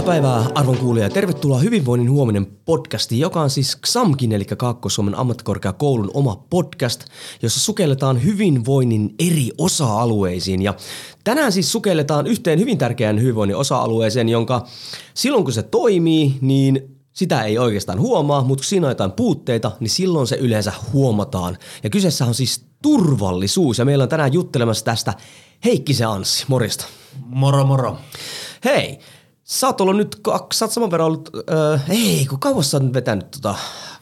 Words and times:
Hyvää 0.00 0.12
päivää 0.12 0.46
arvon 0.54 0.76
kuulija 0.76 1.06
ja 1.06 1.10
tervetuloa 1.10 1.58
Hyvinvoinnin 1.58 2.10
huominen 2.10 2.46
podcasti, 2.46 3.20
joka 3.20 3.40
on 3.40 3.50
siis 3.50 3.78
XAMKin 3.86 4.32
eli 4.32 4.44
Kaakkois-Suomen 4.44 5.14
ammattikorkeakoulun 5.14 6.10
oma 6.14 6.44
podcast, 6.50 7.04
jossa 7.42 7.60
sukelletaan 7.60 8.24
hyvinvoinnin 8.24 9.14
eri 9.18 9.50
osa-alueisiin. 9.58 10.62
Ja 10.62 10.74
tänään 11.24 11.52
siis 11.52 11.72
sukelletaan 11.72 12.26
yhteen 12.26 12.58
hyvin 12.58 12.78
tärkeään 12.78 13.20
hyvinvoinnin 13.20 13.56
osa-alueeseen, 13.56 14.28
jonka 14.28 14.66
silloin 15.14 15.44
kun 15.44 15.52
se 15.52 15.62
toimii, 15.62 16.34
niin 16.40 16.96
sitä 17.12 17.42
ei 17.42 17.58
oikeastaan 17.58 18.00
huomaa, 18.00 18.44
mutta 18.44 18.62
kun 18.62 18.68
siinä 18.68 18.86
on 18.86 18.90
jotain 18.90 19.12
puutteita, 19.12 19.72
niin 19.80 19.90
silloin 19.90 20.26
se 20.26 20.36
yleensä 20.36 20.72
huomataan. 20.92 21.58
Ja 21.82 21.90
kyseessä 21.90 22.24
on 22.24 22.34
siis 22.34 22.64
turvallisuus 22.82 23.78
ja 23.78 23.84
meillä 23.84 24.02
on 24.02 24.08
tänään 24.08 24.32
juttelemassa 24.32 24.84
tästä 24.84 25.14
Heikki 25.64 25.94
se 25.94 26.04
Anssi, 26.04 26.44
morista. 26.48 26.86
Moro 27.26 27.64
moro. 27.64 27.98
Hei, 28.64 28.98
Sä 29.50 29.66
oot 29.66 29.80
ollut 29.80 29.96
nyt, 29.96 30.20
sä 30.52 30.64
oot 30.64 30.72
saman 30.72 30.90
verran 30.90 31.06
ollut, 31.06 31.30
äh, 31.74 31.90
ei 31.90 32.26
kun 32.26 32.40
kauas 32.40 32.70
sä 32.70 32.76
oot 32.76 32.94
vetänyt 32.94 33.30
tota, 33.30 33.54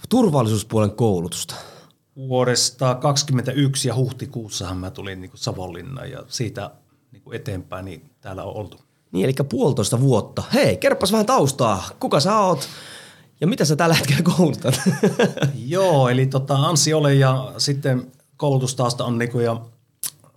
turvallisuuspuolen 0.08 0.90
koulutusta? 0.90 1.54
Vuodesta 2.16 2.94
2021 2.94 3.88
ja 3.88 3.94
huhtikuussahan 3.94 4.76
mä 4.76 4.90
tulin 4.90 5.20
niin 5.20 5.30
Savonlinnaan 5.34 6.10
ja 6.10 6.22
siitä 6.26 6.70
niin 7.12 7.22
eteenpäin 7.32 7.84
niin 7.84 8.10
täällä 8.20 8.44
on 8.44 8.56
oltu. 8.56 8.80
Niin, 9.12 9.24
eli 9.24 9.34
puolitoista 9.48 10.00
vuotta. 10.00 10.42
Hei, 10.54 10.76
kerropas 10.76 11.12
vähän 11.12 11.26
taustaa. 11.26 11.84
Kuka 12.00 12.20
sä 12.20 12.38
oot 12.38 12.68
ja 13.40 13.46
mitä 13.46 13.64
sä 13.64 13.76
tällä 13.76 13.94
hetkellä 13.94 14.22
koulutat? 14.22 14.80
Joo, 15.66 16.08
eli 16.08 16.26
tota, 16.26 16.56
Anssi 16.56 16.94
ole 16.94 17.14
ja 17.14 17.52
sitten 17.58 18.12
koulutustausta 18.36 19.04
on 19.04 19.18
niin 19.18 19.40
ja 19.44 19.60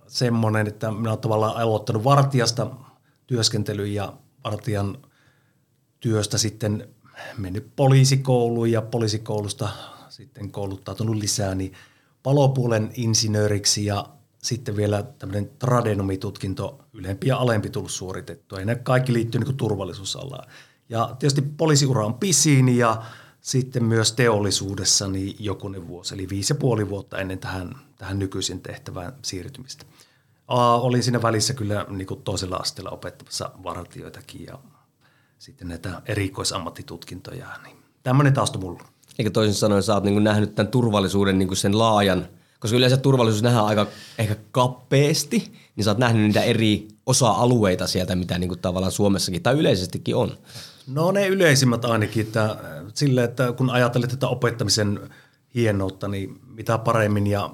semmoinen, 0.06 0.66
että 0.66 0.90
minä 0.90 1.10
olen 1.10 1.20
tavallaan 1.20 1.56
aloittanut 1.56 2.04
vartijasta 2.04 2.70
työskentelyn 3.26 3.94
ja 3.94 4.12
vartijan 4.44 4.98
työstä 6.02 6.38
sitten 6.38 6.88
mennyt 7.38 7.76
poliisikouluun 7.76 8.70
ja 8.70 8.82
poliisikoulusta 8.82 9.68
sitten 10.08 10.50
kouluttautunut 10.50 11.16
lisää, 11.16 11.54
niin 11.54 11.72
palopuolen 12.22 12.90
insinööriksi 12.96 13.84
ja 13.84 14.08
sitten 14.42 14.76
vielä 14.76 15.02
tämmöinen 15.02 15.50
tradenomitutkinto 15.58 16.84
ylempi 16.92 17.28
ja 17.28 17.36
alempi 17.36 17.70
tullut 17.70 17.90
suoritettua. 17.90 18.58
Ja 18.58 18.64
ne 18.64 18.74
kaikki 18.74 19.12
liittyy 19.12 19.40
niin 19.40 19.56
turvallisuusalaan. 19.56 20.48
Ja 20.88 21.16
tietysti 21.18 21.42
poliisiura 21.42 22.06
on 22.06 22.14
pisin 22.14 22.68
ja 22.68 23.02
sitten 23.40 23.84
myös 23.84 24.12
teollisuudessa 24.12 25.08
niin 25.08 25.36
jokunen 25.38 25.88
vuosi, 25.88 26.14
eli 26.14 26.28
viisi 26.28 26.52
ja 26.52 26.58
puoli 26.58 26.88
vuotta 26.88 27.18
ennen 27.18 27.38
tähän, 27.38 27.74
tähän 27.98 28.18
nykyisen 28.18 28.60
tehtävään 28.60 29.12
siirtymistä. 29.22 29.84
Olin 30.48 31.02
siinä 31.02 31.22
välissä 31.22 31.54
kyllä 31.54 31.86
niin 31.88 32.06
kuin 32.06 32.22
toisella 32.22 32.56
asteella 32.56 32.90
opettamassa 32.90 33.50
vartioitakin 33.62 34.44
ja 34.44 34.58
sitten 35.42 35.68
näitä 35.68 36.02
erikoisammattitutkintoja. 36.06 37.46
Niin 37.64 37.76
tämmöinen 38.02 38.34
tausta 38.34 38.58
mulla. 38.58 38.82
Eikä 39.18 39.30
toisin 39.30 39.54
sanoen 39.54 39.82
sä 39.82 39.94
oot 39.94 40.04
niin 40.04 40.24
nähnyt 40.24 40.54
tämän 40.54 40.70
turvallisuuden 40.70 41.38
niin 41.38 41.56
sen 41.56 41.78
laajan, 41.78 42.26
koska 42.60 42.76
yleensä 42.76 42.96
turvallisuus 42.96 43.42
nähdään 43.42 43.64
aika 43.64 43.86
ehkä 44.18 44.36
kappeesti, 44.50 45.52
niin 45.76 45.84
sä 45.84 45.90
oot 45.90 45.98
nähnyt 45.98 46.22
niitä 46.22 46.42
eri 46.42 46.88
osa-alueita 47.06 47.86
sieltä, 47.86 48.16
mitä 48.16 48.38
niin 48.38 48.48
kuin 48.48 48.60
tavallaan 48.60 48.92
Suomessakin 48.92 49.42
tai 49.42 49.54
yleisestikin 49.54 50.16
on. 50.16 50.36
No 50.86 51.12
ne 51.12 51.26
yleisimmät 51.26 51.84
ainakin, 51.84 52.26
että 52.26 52.56
sille, 52.94 53.24
että 53.24 53.52
kun 53.52 53.70
ajattelet 53.70 54.10
tätä 54.10 54.28
opettamisen 54.28 55.10
hienoutta, 55.54 56.08
niin 56.08 56.40
mitä 56.46 56.78
paremmin 56.78 57.26
ja 57.26 57.50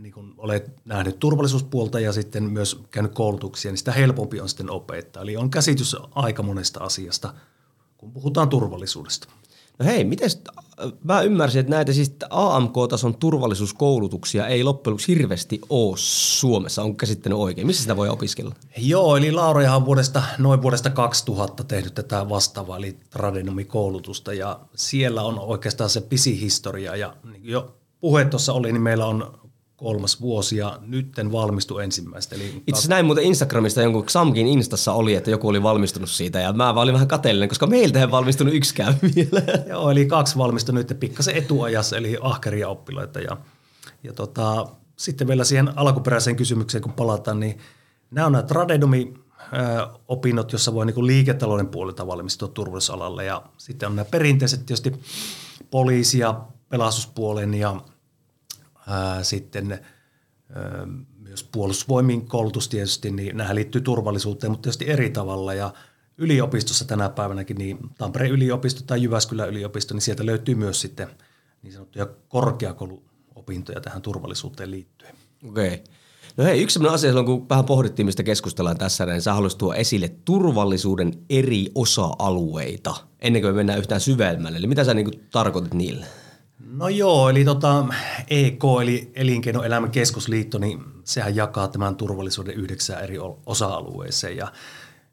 niin 0.00 0.12
kun 0.12 0.34
olet 0.38 0.72
nähnyt 0.84 1.18
turvallisuuspuolta 1.18 2.00
ja 2.00 2.12
sitten 2.12 2.44
myös 2.44 2.80
käynyt 2.90 3.14
koulutuksia, 3.14 3.70
niin 3.70 3.78
sitä 3.78 3.92
helpompi 3.92 4.40
on 4.40 4.48
sitten 4.48 4.70
opettaa. 4.70 5.22
Eli 5.22 5.36
on 5.36 5.50
käsitys 5.50 5.96
aika 6.14 6.42
monesta 6.42 6.84
asiasta, 6.84 7.34
kun 7.96 8.12
puhutaan 8.12 8.48
turvallisuudesta. 8.48 9.28
No 9.78 9.86
hei, 9.86 10.04
miten 10.04 10.30
mä 11.04 11.20
ymmärsin, 11.20 11.60
että 11.60 11.70
näitä 11.70 11.92
siis 11.92 12.12
AMK-tason 12.30 13.14
turvallisuuskoulutuksia 13.14 14.46
ei 14.46 14.64
loppujen 14.64 14.92
lopuksi 14.92 15.14
hirveästi 15.14 15.60
ole 15.68 15.94
Suomessa. 15.96 16.82
On 16.82 16.96
käsittänyt 16.96 17.38
oikein? 17.38 17.66
Missä 17.66 17.82
sitä 17.82 17.96
voi 17.96 18.08
opiskella? 18.08 18.54
Joo, 18.76 19.16
eli 19.16 19.32
Laura 19.32 19.76
on 19.76 19.86
vuodesta, 19.86 20.22
noin 20.38 20.62
vuodesta 20.62 20.90
2000 20.90 21.64
tehnyt 21.64 21.94
tätä 21.94 22.28
vastaavaa, 22.28 22.76
eli 22.76 22.98
tradenomikoulutusta, 23.10 24.32
ja 24.32 24.60
siellä 24.74 25.22
on 25.22 25.38
oikeastaan 25.38 25.90
se 25.90 26.00
pisi 26.00 26.40
historia, 26.40 26.96
ja 26.96 27.16
niin 27.32 27.44
jo 27.44 27.74
puhe 28.00 28.24
tuossa 28.24 28.52
oli, 28.52 28.72
niin 28.72 28.82
meillä 28.82 29.06
on 29.06 29.40
kolmas 29.80 30.20
vuosi 30.20 30.56
ja 30.56 30.78
nytten 30.86 31.32
valmistu 31.32 31.78
ensimmäistä. 31.78 32.34
Eli 32.34 32.44
Itse 32.44 32.62
asiassa 32.72 32.90
näin 32.90 33.06
muuten 33.06 33.24
Instagramista 33.24 33.82
jonkun 33.82 34.06
Xamkin 34.06 34.46
Instassa 34.46 34.92
oli, 34.92 35.14
että 35.14 35.30
joku 35.30 35.48
oli 35.48 35.62
valmistunut 35.62 36.10
siitä 36.10 36.40
ja 36.40 36.52
mä 36.52 36.70
olin 36.70 36.94
vähän 36.94 37.08
kateellinen, 37.08 37.48
koska 37.48 37.66
meiltä 37.66 38.00
ei 38.00 38.10
valmistunut 38.10 38.54
yksikään 38.54 38.94
vielä. 39.16 39.42
Joo, 39.68 39.90
eli 39.90 40.06
kaksi 40.06 40.38
valmistui 40.38 40.74
nyt 40.74 40.96
pikkasen 41.00 41.36
etuajassa, 41.36 41.96
eli 41.96 42.18
ahkeria 42.20 42.68
oppilaita 42.68 43.20
ja, 43.20 43.36
ja 44.02 44.12
tota, 44.12 44.66
sitten 44.96 45.28
vielä 45.28 45.44
siihen 45.44 45.78
alkuperäiseen 45.78 46.36
kysymykseen, 46.36 46.82
kun 46.82 46.92
palataan, 46.92 47.40
niin 47.40 47.58
nämä 48.10 48.26
on 48.26 48.32
nämä 48.32 48.42
tradedomi 48.42 49.14
opinnot, 50.08 50.52
jossa 50.52 50.74
voi 50.74 50.86
niin 50.86 51.06
liiketalouden 51.06 51.68
puolelta 51.68 52.06
valmistua 52.06 52.48
turvallisuusalalle 52.48 53.24
ja 53.24 53.42
sitten 53.58 53.88
on 53.88 53.96
nämä 53.96 54.04
perinteiset 54.10 54.66
tietysti 54.66 54.92
poliisi 55.70 56.18
ja 56.18 56.40
pelastuspuolen 56.68 57.54
ja 57.54 57.76
sitten 59.22 59.78
myös 61.18 61.44
puolustusvoimien 61.44 62.26
koulutus 62.26 62.68
tietysti, 62.68 63.10
niin 63.10 63.36
nämä 63.36 63.54
liittyy 63.54 63.80
turvallisuuteen, 63.80 64.50
mutta 64.50 64.62
tietysti 64.62 64.90
eri 64.90 65.10
tavalla 65.10 65.54
ja 65.54 65.72
yliopistossa 66.18 66.84
tänä 66.84 67.08
päivänäkin, 67.08 67.58
niin 67.58 67.78
Tampereen 67.98 68.32
yliopisto 68.32 68.82
tai 68.86 69.02
Jyväskylän 69.02 69.48
yliopisto, 69.48 69.94
niin 69.94 70.02
sieltä 70.02 70.26
löytyy 70.26 70.54
myös 70.54 70.80
sitten 70.80 71.08
niin 71.62 71.72
sanottuja 71.72 72.06
korkeakouluopintoja 72.28 73.80
tähän 73.80 74.02
turvallisuuteen 74.02 74.70
liittyen. 74.70 75.14
Okei. 75.48 75.74
Okay. 75.74 75.78
No 76.36 76.44
hei, 76.44 76.62
yksi 76.62 76.74
sellainen 76.74 76.94
asia 76.94 77.10
silloin, 77.10 77.26
kun 77.26 77.48
vähän 77.48 77.64
pohdittiin, 77.64 78.06
mistä 78.06 78.22
keskustellaan 78.22 78.78
tässä, 78.78 79.06
niin 79.06 79.22
sä 79.22 79.34
haluaisit 79.34 79.58
tuoda 79.58 79.78
esille 79.78 80.08
turvallisuuden 80.24 81.12
eri 81.30 81.66
osa-alueita, 81.74 82.94
ennen 83.20 83.42
kuin 83.42 83.52
me 83.52 83.56
mennään 83.56 83.78
yhtään 83.78 84.00
syvemmälle. 84.00 84.58
Eli 84.58 84.66
mitä 84.66 84.84
sä 84.84 84.94
niin 84.94 85.26
tarkoitit 85.30 85.74
niillä? 85.74 86.06
No 86.66 86.88
joo, 86.88 87.28
eli 87.28 87.44
tota, 87.44 87.86
EK 88.30 88.64
eli 88.82 89.12
Elinkeinoelämän 89.14 89.90
keskusliitto, 89.90 90.58
niin 90.58 90.84
sehän 91.04 91.36
jakaa 91.36 91.68
tämän 91.68 91.96
turvallisuuden 91.96 92.54
yhdeksään 92.54 93.04
eri 93.04 93.16
osa-alueeseen. 93.46 94.36
Ja 94.36 94.52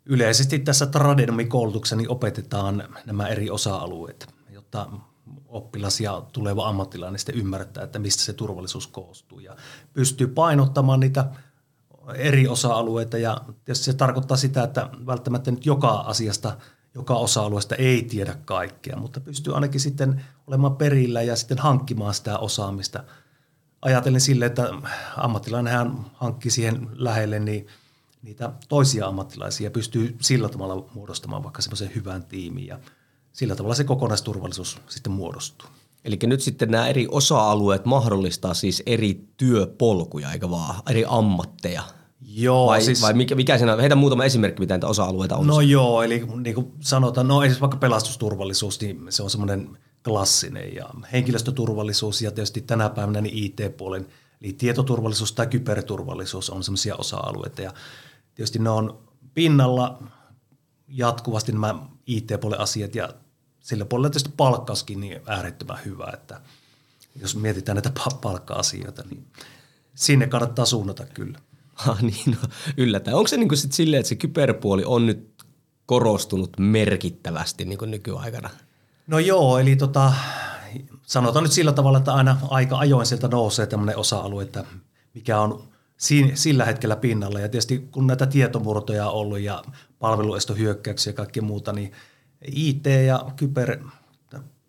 yleisesti 0.06 0.60
tässä 0.60 0.86
tradenomikoulutuksessa 0.86 1.96
niin 1.96 2.12
opetetaan 2.12 2.84
nämä 3.06 3.28
eri 3.28 3.50
osa-alueet, 3.50 4.28
jotta 4.50 4.88
oppilas 5.48 6.02
ja 6.02 6.24
tuleva 6.34 6.68
ammattilainen 6.68 7.20
sitten 7.20 7.36
ymmärtää, 7.36 7.84
että 7.84 8.00
mistä 8.00 8.24
se 8.24 8.34
turvallisuus 8.34 8.88
koostuu. 8.88 9.40
Ja 9.40 9.56
pystyy 9.94 10.28
painottamaan 10.28 11.00
niitä 11.00 11.26
eri 12.16 12.48
osa-alueita 12.48 13.18
ja 13.18 13.42
se 13.74 13.94
tarkoittaa 13.94 14.38
sitä, 14.38 14.64
että 14.64 14.90
välttämättä 15.06 15.52
nyt 15.52 15.66
joka 15.66 15.90
asiasta– 15.90 16.58
joka 16.96 17.16
osa-alueesta 17.16 17.76
ei 17.76 18.04
tiedä 18.04 18.36
kaikkea, 18.46 18.98
mutta 18.98 19.20
pystyy 19.20 19.56
ainakin 19.56 19.80
sitten 19.80 20.26
olemaan 20.48 20.76
perillä 20.76 21.22
ja 21.22 21.36
sitten 21.36 21.58
hankkimaan 21.58 22.14
sitä 22.14 22.38
osaamista. 22.38 23.04
Ajatellen 23.82 24.22
sille, 24.22 24.46
että 24.46 24.70
ammattilainen 25.18 25.74
hän 25.74 26.06
hankkii 26.14 26.52
siihen 26.52 26.88
lähelle 26.94 27.40
niin 27.40 27.68
niitä 28.22 28.52
toisia 28.70 29.08
ammattilaisia 29.08 29.72
pystyy 29.72 30.18
sillä 30.22 30.50
tavalla 30.50 30.90
muodostamaan 30.94 31.44
vaikka 31.44 31.62
semmoisen 31.62 31.96
hyvän 31.96 32.24
tiimin 32.24 32.68
ja 32.68 32.80
sillä 33.34 33.56
tavalla 33.56 33.76
se 33.76 33.84
kokonaisturvallisuus 33.84 34.82
sitten 34.88 35.12
muodostuu. 35.12 35.70
Eli 36.06 36.20
nyt 36.24 36.42
sitten 36.42 36.72
nämä 36.72 36.88
eri 36.88 37.08
osa-alueet 37.12 37.86
mahdollistaa 37.86 38.54
siis 38.54 38.84
eri 38.86 39.28
työpolkuja, 39.38 40.32
eikä 40.32 40.50
vaan 40.50 40.82
eri 40.90 41.06
ammatteja– 41.08 41.84
Joo, 42.22 42.68
vai, 42.68 42.82
siis, 42.82 43.02
vai 43.02 43.14
mikä, 43.14 43.36
mikä 43.36 43.58
siinä, 43.58 43.76
heitä 43.76 43.96
muutama 43.96 44.26
esimerkki, 44.26 44.60
mitä 44.60 44.74
näitä 44.74 44.88
osa-alueita 44.88 45.38
on. 45.38 45.48
No 45.48 45.62
joo, 45.62 46.04
eli 46.04 46.28
niin 46.44 46.56
kuin 46.56 46.72
sanotaan, 46.80 47.28
no 47.28 47.44
esimerkiksi 47.44 47.62
vaikka 47.62 47.78
pelastusturvallisuus, 47.78 48.82
niin 48.82 49.06
se 49.10 49.24
on 49.24 49.30
semmoinen 49.30 49.78
klassinen 50.04 50.76
ja 50.76 50.90
henkilöstöturvallisuus 51.14 52.22
ja 52.22 52.32
tietysti 52.32 52.62
tänä 52.62 52.90
päivänä 52.90 53.22
niin 53.22 53.44
IT-puolen, 53.44 54.08
eli 54.42 54.54
tietoturvallisuus 54.54 55.32
tai 55.32 55.48
kyberturvallisuus 55.48 56.50
on 56.50 56.64
semmoisia 56.64 56.96
osa-alueita 56.96 57.62
ja 57.62 57.74
tietysti 58.36 58.60
ne 58.60 58.70
on 58.70 59.00
pinnalla 59.34 60.04
jatkuvasti 60.88 61.52
nämä 61.52 61.76
IT-puolen 62.08 62.60
asiat 62.60 62.96
ja 62.96 63.10
sillä 63.60 63.86
puolella 63.86 64.10
tietysti 64.10 64.34
palkkauskin 64.38 65.00
niin 65.00 65.22
äärettömän 65.26 65.80
hyvä, 65.86 66.12
että 66.14 66.42
jos 67.16 67.36
mietitään 67.36 67.76
näitä 67.76 67.92
palkka-asioita, 68.22 69.04
niin 69.10 69.28
sinne 69.96 70.28
kannattaa 70.28 70.66
suunnata 70.66 71.06
kyllä. 71.06 71.40
Ha, 71.78 71.98
niin, 72.02 72.32
no, 72.32 72.48
yllättäen. 72.78 73.18
Onko 73.18 73.28
se 73.28 73.38
niin 73.38 73.58
sitten 73.58 73.76
silleen, 73.76 74.00
että 74.00 74.10
se 74.10 74.16
kyberpuoli 74.16 74.84
on 74.86 75.06
nyt 75.06 75.44
korostunut 75.86 76.50
merkittävästi 76.60 77.66
niin 77.66 77.78
kuin 77.78 77.92
nykyaikana? 77.92 78.50
No 79.08 79.20
joo, 79.20 79.60
eli 79.60 79.76
tota, 79.76 80.14
sanotaan 81.02 81.44
nyt 81.44 81.52
sillä 81.52 81.74
tavalla, 81.74 81.98
että 81.98 82.14
aina 82.14 82.38
aika 82.50 82.78
ajoin 82.78 83.06
sieltä 83.06 83.28
nousee 83.28 83.66
tämmöinen 83.66 83.98
osa-alue, 83.98 84.44
että 84.44 84.64
mikä 85.14 85.40
on 85.40 85.64
siinä, 85.98 86.32
sillä 86.36 86.66
hetkellä 86.66 86.96
pinnalla. 86.96 87.40
Ja 87.40 87.50
tietysti 87.50 87.88
kun 87.92 88.08
näitä 88.08 88.26
tietomurtoja 88.26 89.10
on 89.10 89.14
ollut 89.14 89.40
ja 89.40 89.64
palveluestohyökkäyksiä 90.00 91.12
ja 91.12 91.16
kaikkea 91.16 91.44
muuta, 91.44 91.74
niin 91.74 91.92
IT 92.56 92.86
ja 93.06 93.26
kyber, 93.36 93.80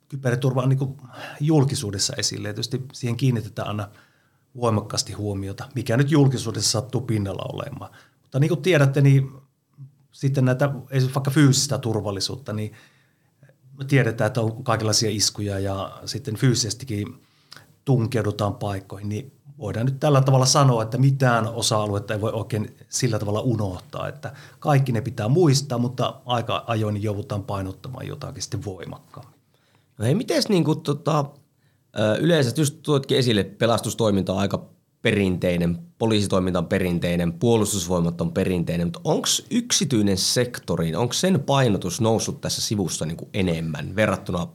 kyberturva 0.09 0.63
on 0.63 0.69
niin 0.69 0.97
julkisuudessa 1.41 2.13
esille. 2.17 2.49
Ja 2.49 2.55
tietysti 2.55 2.83
siihen 2.93 3.17
kiinnitetään 3.17 3.69
aina 3.69 3.89
voimakkaasti 4.61 5.13
huomiota, 5.13 5.69
mikä 5.75 5.97
nyt 5.97 6.11
julkisuudessa 6.11 6.71
sattuu 6.71 7.01
pinnalla 7.01 7.47
olemaan. 7.53 7.91
Mutta 8.23 8.39
niin 8.39 8.49
kuin 8.49 8.63
tiedätte, 8.63 9.01
niin 9.01 9.33
sitten 10.13 10.45
näitä 10.45 10.71
vaikka 11.15 11.31
fyysistä 11.31 11.79
turvallisuutta, 11.79 12.53
niin 12.53 12.73
me 13.79 13.85
tiedetään, 13.85 14.27
että 14.27 14.41
on 14.41 14.65
kaikenlaisia 14.65 15.11
iskuja 15.11 15.59
ja 15.59 15.99
sitten 16.05 16.37
fyysisestikin 16.37 17.23
tunkeudutaan 17.85 18.55
paikkoihin, 18.55 19.09
niin 19.09 19.33
voidaan 19.59 19.87
nyt 19.87 20.01
tällä 20.01 20.21
tavalla 20.21 20.47
sanoa, 20.47 20.83
että 20.83 20.99
mitään 20.99 21.47
osa-aluetta 21.47 22.15
ei 22.15 22.21
voi 22.21 22.33
oikein 22.33 22.77
sillä 22.89 23.19
tavalla 23.19 23.41
unohtaa, 23.41 24.09
että 24.09 24.33
kaikki 24.59 24.93
ne 24.93 25.01
pitää 25.01 25.29
muistaa, 25.29 25.79
mutta 25.79 26.21
aika 26.27 26.65
ajoin 26.67 27.03
joudutaan 27.03 27.43
painottamaan 27.43 28.07
jotakin 28.07 28.43
sitten 28.43 28.65
voimakkaammin. 28.65 29.35
No 29.99 30.05
hei, 30.05 30.15
miten 30.15 30.43
niin 30.49 30.65
tota, 30.83 31.25
yleensä 32.21 32.53
just 32.57 32.79
tuotkin 32.83 33.19
esille, 33.19 33.45
pelastustoiminta 33.45 34.33
on 34.33 34.39
aika 34.39 34.69
perinteinen, 35.03 35.79
poliisitoiminta 35.99 36.59
on 36.59 36.67
perinteinen, 36.67 37.33
puolustusvoimat 37.33 38.21
on 38.21 38.33
perinteinen, 38.33 38.87
mutta 38.87 39.01
onko 39.05 39.29
yksityinen 39.51 40.17
sektori, 40.17 40.95
onko 40.95 41.13
sen 41.13 41.41
painotus 41.41 42.01
noussut 42.01 42.41
tässä 42.41 42.63
sivussa 42.63 43.07
niin 43.07 43.17
kuin 43.17 43.31
enemmän 43.35 43.97
verrattuna 43.97 44.47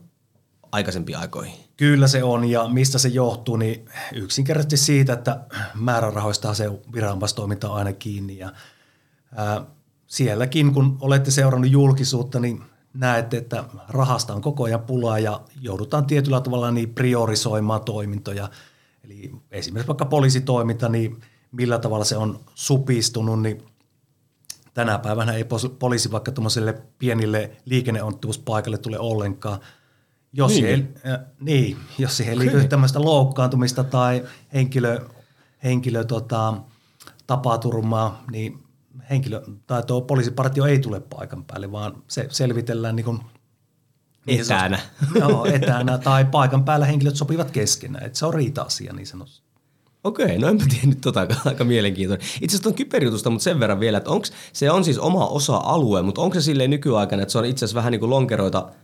aikaisempiin 0.72 1.18
aikoihin? 1.18 1.54
Kyllä 1.76 2.08
se 2.08 2.22
on 2.22 2.44
ja 2.44 2.68
mistä 2.68 2.98
se 2.98 3.08
johtuu, 3.08 3.56
niin 3.56 3.84
yksinkertaisesti 4.12 4.76
siitä, 4.76 5.12
että 5.12 5.40
määrärahoista 5.74 6.54
se 6.54 6.70
viranomaistoiminta 6.94 7.70
on 7.70 7.76
aina 7.76 7.92
kiinni 7.92 8.38
ja 8.38 8.52
ää, 9.36 9.66
sielläkin 10.06 10.74
kun 10.74 10.98
olette 11.00 11.30
seurannut 11.30 11.70
julkisuutta, 11.70 12.40
niin 12.40 12.62
näette, 12.94 13.36
että 13.36 13.64
rahasta 13.88 14.34
on 14.34 14.42
koko 14.42 14.64
ajan 14.64 14.80
pulaa 14.80 15.18
ja 15.18 15.40
joudutaan 15.60 16.06
tietyllä 16.06 16.40
tavalla 16.40 16.70
niin 16.70 16.94
priorisoimaan 16.94 17.84
toimintoja. 17.84 18.48
Eli 19.04 19.32
esimerkiksi 19.50 19.88
vaikka 19.88 20.04
poliisitoiminta, 20.04 20.88
niin 20.88 21.20
millä 21.52 21.78
tavalla 21.78 22.04
se 22.04 22.16
on 22.16 22.40
supistunut, 22.54 23.42
niin 23.42 23.62
tänä 24.74 24.98
päivänä 24.98 25.32
ei 25.32 25.44
poliisi 25.78 26.12
vaikka 26.12 26.32
tuommoiselle 26.32 26.82
pienille 26.98 27.50
liikenneonnettomuuspaikalle 27.64 28.78
tule 28.78 28.98
ollenkaan– 28.98 29.60
jos 30.36 30.52
niin. 30.52 30.62
Siihen, 30.62 30.94
äh, 31.06 31.20
niin, 31.40 31.76
jos 31.98 32.16
siihen 32.16 32.38
liittyy 32.38 32.68
tämmöistä 32.68 33.00
loukkaantumista 33.00 33.84
tai 33.84 34.24
henkilö, 34.52 35.00
henkilö 35.64 36.04
tota, 36.04 36.54
tapaturmaa, 37.26 38.24
niin 38.30 38.63
henkilö, 39.10 39.42
tai 39.66 39.82
tuo 39.82 40.00
poliisipartio 40.00 40.64
ei 40.64 40.78
tule 40.78 41.00
paikan 41.00 41.44
päälle, 41.44 41.72
vaan 41.72 42.02
se 42.08 42.26
selvitellään 42.30 42.96
niin 42.96 43.04
kuin 43.04 43.20
etänä. 44.26 44.78
Joo, 45.20 45.44
etänä 45.44 45.98
tai 45.98 46.24
paikan 46.24 46.64
päällä 46.64 46.86
henkilöt 46.86 47.16
sopivat 47.16 47.50
keskenään. 47.50 48.06
Että 48.06 48.18
se 48.18 48.26
on 48.26 48.34
riita-asia 48.34 48.92
niin 48.92 49.06
sanotusti. 49.06 49.44
Okei, 50.04 50.38
no 50.38 50.48
enpä 50.48 50.64
tiennyt 50.70 51.00
tota, 51.00 51.26
aika 51.44 51.64
mielenkiintoinen. 51.64 52.26
Itse 52.40 52.56
asiassa 52.56 52.70
on 52.70 52.74
kyberjutusta, 52.74 53.30
mutta 53.30 53.44
sen 53.44 53.60
verran 53.60 53.80
vielä, 53.80 53.98
että 53.98 54.10
onks, 54.10 54.32
se 54.52 54.70
on 54.70 54.84
siis 54.84 54.98
oma 54.98 55.26
osa-alue, 55.26 56.02
mutta 56.02 56.20
onko 56.20 56.34
se 56.34 56.40
silleen 56.40 56.70
nykyaikana, 56.70 57.22
että 57.22 57.32
se 57.32 57.38
on 57.38 57.44
itse 57.44 57.64
asiassa 57.64 57.76
vähän 57.76 57.90
niin 57.90 58.00
kuin 58.00 58.10
lonkeroita– 58.10 58.68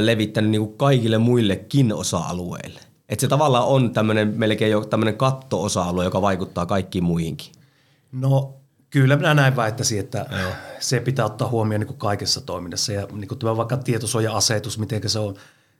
levittänyt 0.00 0.50
niin 0.50 0.60
kuin 0.60 0.76
kaikille 0.76 1.18
muillekin 1.18 1.92
osa-alueille. 1.92 2.80
Että 3.08 3.20
se 3.20 3.28
tavallaan 3.28 3.66
on 3.66 3.92
tämmöinen 3.92 4.34
melkein 4.36 4.72
jo 4.72 4.84
tämmöinen 4.84 5.16
katto-osa-alue, 5.16 6.04
joka 6.04 6.22
vaikuttaa 6.22 6.66
kaikkiin 6.66 7.04
muihinkin. 7.04 7.52
No 8.12 8.54
kyllä 8.94 9.16
minä 9.16 9.34
näin 9.34 9.56
väittäisin, 9.56 10.00
että 10.00 10.26
Joo. 10.40 10.50
se 10.80 11.00
pitää 11.00 11.24
ottaa 11.24 11.48
huomioon 11.48 11.80
niin 11.80 11.86
kuin 11.86 11.98
kaikessa 11.98 12.40
toiminnassa. 12.40 12.92
Ja 12.92 13.06
niin 13.12 13.28
kuin 13.28 13.38
tämä 13.38 13.56
vaikka 13.56 13.76
tietosuoja-asetus, 13.76 14.78
miten 14.78 15.10
se 15.10 15.18
on 15.18 15.34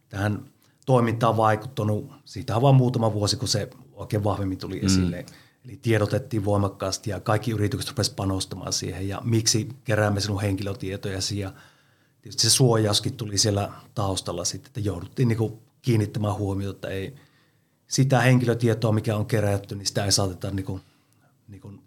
tähän 0.08 0.44
toimintaan 0.86 1.36
vaikuttanut. 1.36 2.12
Siitä 2.24 2.56
on 2.56 2.62
vain 2.62 2.74
muutama 2.74 3.12
vuosi, 3.12 3.36
kun 3.36 3.48
se 3.48 3.70
oikein 3.92 4.24
vahvemmin 4.24 4.58
tuli 4.58 4.80
mm. 4.80 4.86
esille. 4.86 5.26
Eli 5.64 5.78
tiedotettiin 5.82 6.44
voimakkaasti 6.44 7.10
ja 7.10 7.20
kaikki 7.20 7.50
yritykset 7.50 7.90
rupesivat 7.90 8.16
panostamaan 8.16 8.72
siihen 8.72 9.08
ja 9.08 9.20
miksi 9.24 9.68
keräämme 9.84 10.20
sinun 10.20 10.40
henkilötietojasi 10.40 11.38
ja– 11.38 11.52
tietysti 12.24 12.42
se 12.42 12.50
suojauskin 12.50 13.16
tuli 13.16 13.38
siellä 13.38 13.72
taustalla 13.94 14.44
sitten, 14.44 14.68
että 14.68 14.80
jouduttiin 14.80 15.28
niin 15.28 15.58
kiinnittämään 15.82 16.34
huomiota, 16.34 16.76
että 16.76 16.88
ei 16.88 17.14
sitä 17.86 18.20
henkilötietoa, 18.20 18.92
mikä 18.92 19.16
on 19.16 19.26
kerätty, 19.26 19.74
niin 19.74 19.86
sitä 19.86 20.04
ei 20.04 20.12
saateta 20.12 20.50
niin 20.50 20.66
kuin, 20.66 20.80
niin 21.48 21.60
kuin, 21.60 21.82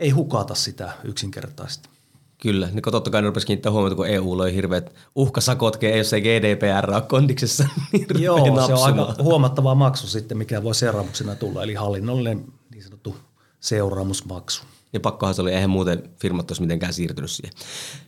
ei 0.00 0.10
hukata 0.10 0.54
sitä 0.54 0.92
yksinkertaisesti. 1.04 1.88
Kyllä, 2.42 2.68
niin 2.72 2.82
totta 2.90 3.10
kai 3.10 3.22
ne 3.22 3.28
rupesi 3.28 3.46
kiinnittää 3.46 3.72
huomiota, 3.72 3.96
kun 3.96 4.06
EU 4.06 4.38
löi 4.38 4.54
hirveät 4.54 4.94
uhkasakot, 5.14 5.78
jos 5.96 6.12
ei 6.12 6.20
GDPR 6.20 6.90
ole 6.90 7.00
kondiksessa. 7.00 7.68
Niin 7.92 8.06
Joo, 8.18 8.66
se 8.66 8.72
on 8.74 8.84
aika 8.84 9.14
huomattava 9.22 9.74
maksu 9.74 10.06
sitten, 10.06 10.38
mikä 10.38 10.62
voi 10.62 10.74
seuraamuksena 10.74 11.34
tulla, 11.34 11.62
eli 11.62 11.74
hallinnollinen 11.74 12.44
niin 12.70 12.84
sanottu 12.84 13.16
seuraamusmaksu. 13.60 14.62
Ja 14.92 15.00
pakkohan 15.00 15.34
se 15.34 15.42
oli, 15.42 15.52
eihän 15.52 15.70
muuten 15.70 16.10
firmat 16.20 16.50
olisi 16.50 16.62
mitenkään 16.62 16.92
siirtynyt 16.92 17.30
siihen. 17.30 17.52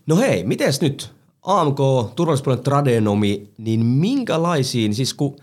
No 0.06 0.16
hei, 0.16 0.44
miten 0.44 0.72
nyt? 0.80 1.10
AMK, 1.42 1.78
turvallisuuspuolen 2.16 2.64
tradenomi, 2.64 3.50
niin 3.58 3.86
minkälaisiin, 3.86 4.94
siis 4.94 5.14
kun 5.14 5.36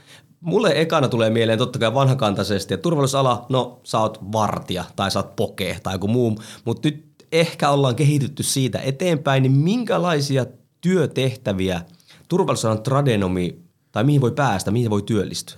mulle 0.43 0.81
ekana 0.81 1.07
tulee 1.07 1.29
mieleen 1.29 1.59
totta 1.59 1.79
kai 1.79 1.93
vanhakantaisesti, 1.93 2.73
että 2.73 2.81
turvallisuusala, 2.81 3.45
no 3.49 3.79
sä 3.83 3.99
oot 3.99 4.19
vartija 4.31 4.83
tai 4.95 5.11
sä 5.11 5.19
oot 5.19 5.35
poke 5.35 5.79
tai 5.83 5.95
joku 5.95 6.07
muu, 6.07 6.39
mutta 6.65 6.87
nyt 6.87 7.25
ehkä 7.31 7.69
ollaan 7.69 7.95
kehitytty 7.95 8.43
siitä 8.43 8.79
eteenpäin, 8.79 9.43
niin 9.43 9.51
minkälaisia 9.51 10.45
työtehtäviä 10.81 11.81
turvallisuusalan 12.27 12.83
tradenomi 12.83 13.59
tai 13.91 14.03
mihin 14.03 14.21
voi 14.21 14.31
päästä, 14.31 14.71
mihin 14.71 14.89
voi 14.89 15.01
työllistyä? 15.01 15.57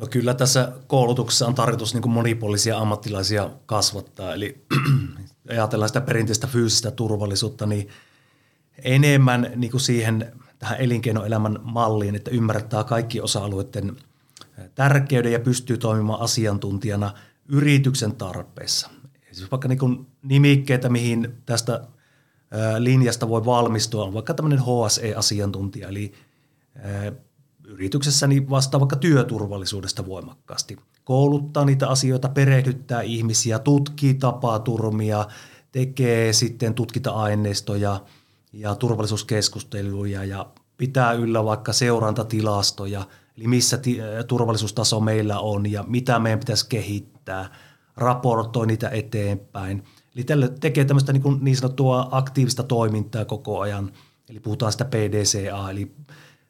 No 0.00 0.06
kyllä 0.06 0.34
tässä 0.34 0.72
koulutuksessa 0.86 1.46
on 1.46 1.54
tarkoitus 1.54 1.94
niin 1.94 2.10
monipuolisia 2.10 2.78
ammattilaisia 2.78 3.50
kasvattaa, 3.66 4.34
eli 4.34 4.64
ajatellaan 5.50 5.88
sitä 5.88 6.00
perinteistä 6.00 6.46
fyysistä 6.46 6.90
turvallisuutta, 6.90 7.66
niin– 7.66 7.88
enemmän 8.84 9.52
niin 9.56 9.70
kuin 9.70 9.80
siihen 9.80 10.32
tähän 10.58 10.80
elinkeinoelämän 10.80 11.58
malliin, 11.62 12.14
että 12.14 12.30
ymmärtää 12.30 12.84
kaikki 12.84 13.20
osa-alueiden 13.20 13.96
tärkeyden 14.74 15.32
ja 15.32 15.40
pystyy 15.40 15.78
toimimaan 15.78 16.20
asiantuntijana 16.20 17.12
yrityksen 17.48 18.16
tarpeessa. 18.16 18.90
Siis 19.32 19.50
vaikka 19.50 19.68
niin 19.68 20.06
nimikkeitä, 20.22 20.88
mihin 20.88 21.34
tästä 21.46 21.86
linjasta 22.78 23.28
voi 23.28 23.44
valmistua, 23.44 24.04
on 24.04 24.14
vaikka 24.14 24.34
tämmöinen 24.34 24.60
HSE-asiantuntija, 24.60 25.88
eli 25.88 26.12
yrityksessäni 27.64 28.50
vastaa 28.50 28.80
vaikka 28.80 28.96
työturvallisuudesta 28.96 30.06
voimakkaasti. 30.06 30.76
Kouluttaa 31.04 31.64
niitä 31.64 31.88
asioita, 31.88 32.28
perehdyttää 32.28 33.02
ihmisiä, 33.02 33.58
tutkii 33.58 34.14
tapaturmia, 34.14 35.26
tekee 35.72 36.32
sitten 36.32 36.74
tutkita-aineistoja– 36.74 38.00
ja 38.58 38.74
turvallisuuskeskusteluja 38.74 40.24
ja 40.24 40.46
pitää 40.76 41.12
yllä 41.12 41.44
vaikka 41.44 41.72
seurantatilastoja, 41.72 43.06
eli 43.36 43.48
missä 43.48 43.76
ti- 43.76 43.98
turvallisuustaso 44.26 45.00
meillä 45.00 45.40
on 45.40 45.72
ja 45.72 45.84
mitä 45.86 46.18
meidän 46.18 46.38
pitäisi 46.38 46.66
kehittää, 46.68 47.50
raportoi 47.96 48.66
niitä 48.66 48.88
eteenpäin. 48.88 49.84
Eli 50.14 50.24
tälle 50.24 50.48
tekee 50.60 50.84
tämmöistä 50.84 51.12
niin, 51.12 51.22
niin 51.40 51.56
sanottua 51.56 52.08
aktiivista 52.10 52.62
toimintaa 52.62 53.24
koko 53.24 53.60
ajan, 53.60 53.92
eli 54.28 54.40
puhutaan 54.40 54.72
sitä 54.72 54.84
PDCA, 54.84 55.70
eli 55.70 55.92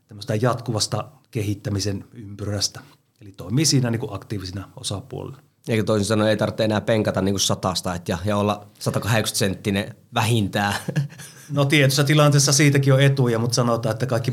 tämmöistä 0.08 0.34
jatkuvasta 0.34 1.08
kehittämisen 1.30 2.04
ympyrästä. 2.12 2.80
Eli 3.20 3.32
toimii 3.32 3.64
siinä 3.64 3.90
niin 3.90 4.00
kuin 4.00 4.14
aktiivisina 4.14 4.70
osapuolilla. 4.76 5.45
Eikä 5.68 5.84
toisin 5.84 6.06
sanoen 6.06 6.30
ei 6.30 6.36
tarvitse 6.36 6.64
enää 6.64 6.80
penkata 6.80 7.22
niin 7.22 7.32
kuin 7.32 7.40
satasta 7.40 7.98
ja, 8.08 8.18
ja 8.24 8.36
olla 8.36 8.66
180 8.78 9.38
senttinen 9.38 9.94
vähintään. 10.14 10.74
No 11.50 11.64
tietyssä 11.64 12.04
tilanteessa 12.04 12.52
siitäkin 12.52 12.94
on 12.94 13.00
etuja, 13.00 13.38
mutta 13.38 13.54
sanotaan, 13.54 13.92
että 13.92 14.06
kaikki 14.06 14.32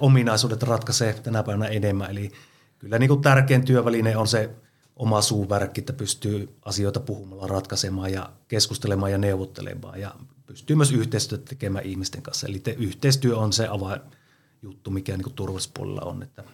ominaisuudet 0.00 0.62
ratkaisee 0.62 1.12
tänä 1.12 1.42
päivänä 1.42 1.66
enemmän. 1.66 2.10
Eli 2.10 2.32
kyllä 2.78 2.98
niin 2.98 3.08
kuin 3.08 3.22
tärkein 3.22 3.64
työväline 3.64 4.16
on 4.16 4.28
se 4.28 4.50
oma 4.96 5.22
suuvärkki, 5.22 5.80
että 5.80 5.92
pystyy 5.92 6.56
asioita 6.64 7.00
puhumalla 7.00 7.46
ratkaisemaan 7.46 8.12
ja 8.12 8.30
keskustelemaan 8.48 9.12
ja 9.12 9.18
neuvottelemaan 9.18 10.00
ja 10.00 10.14
pystyy 10.46 10.76
myös 10.76 10.92
yhteistyötä 10.92 11.44
tekemään 11.44 11.84
ihmisten 11.84 12.22
kanssa. 12.22 12.46
Eli 12.46 12.58
te, 12.58 12.76
yhteistyö 12.78 13.36
on 13.36 13.52
se 13.52 13.68
avainjuttu, 13.68 14.90
mikä 14.90 15.16
niin 15.16 15.34
turvallisuuspuolella 15.34 16.00
on. 16.00 16.22
Että 16.22 16.44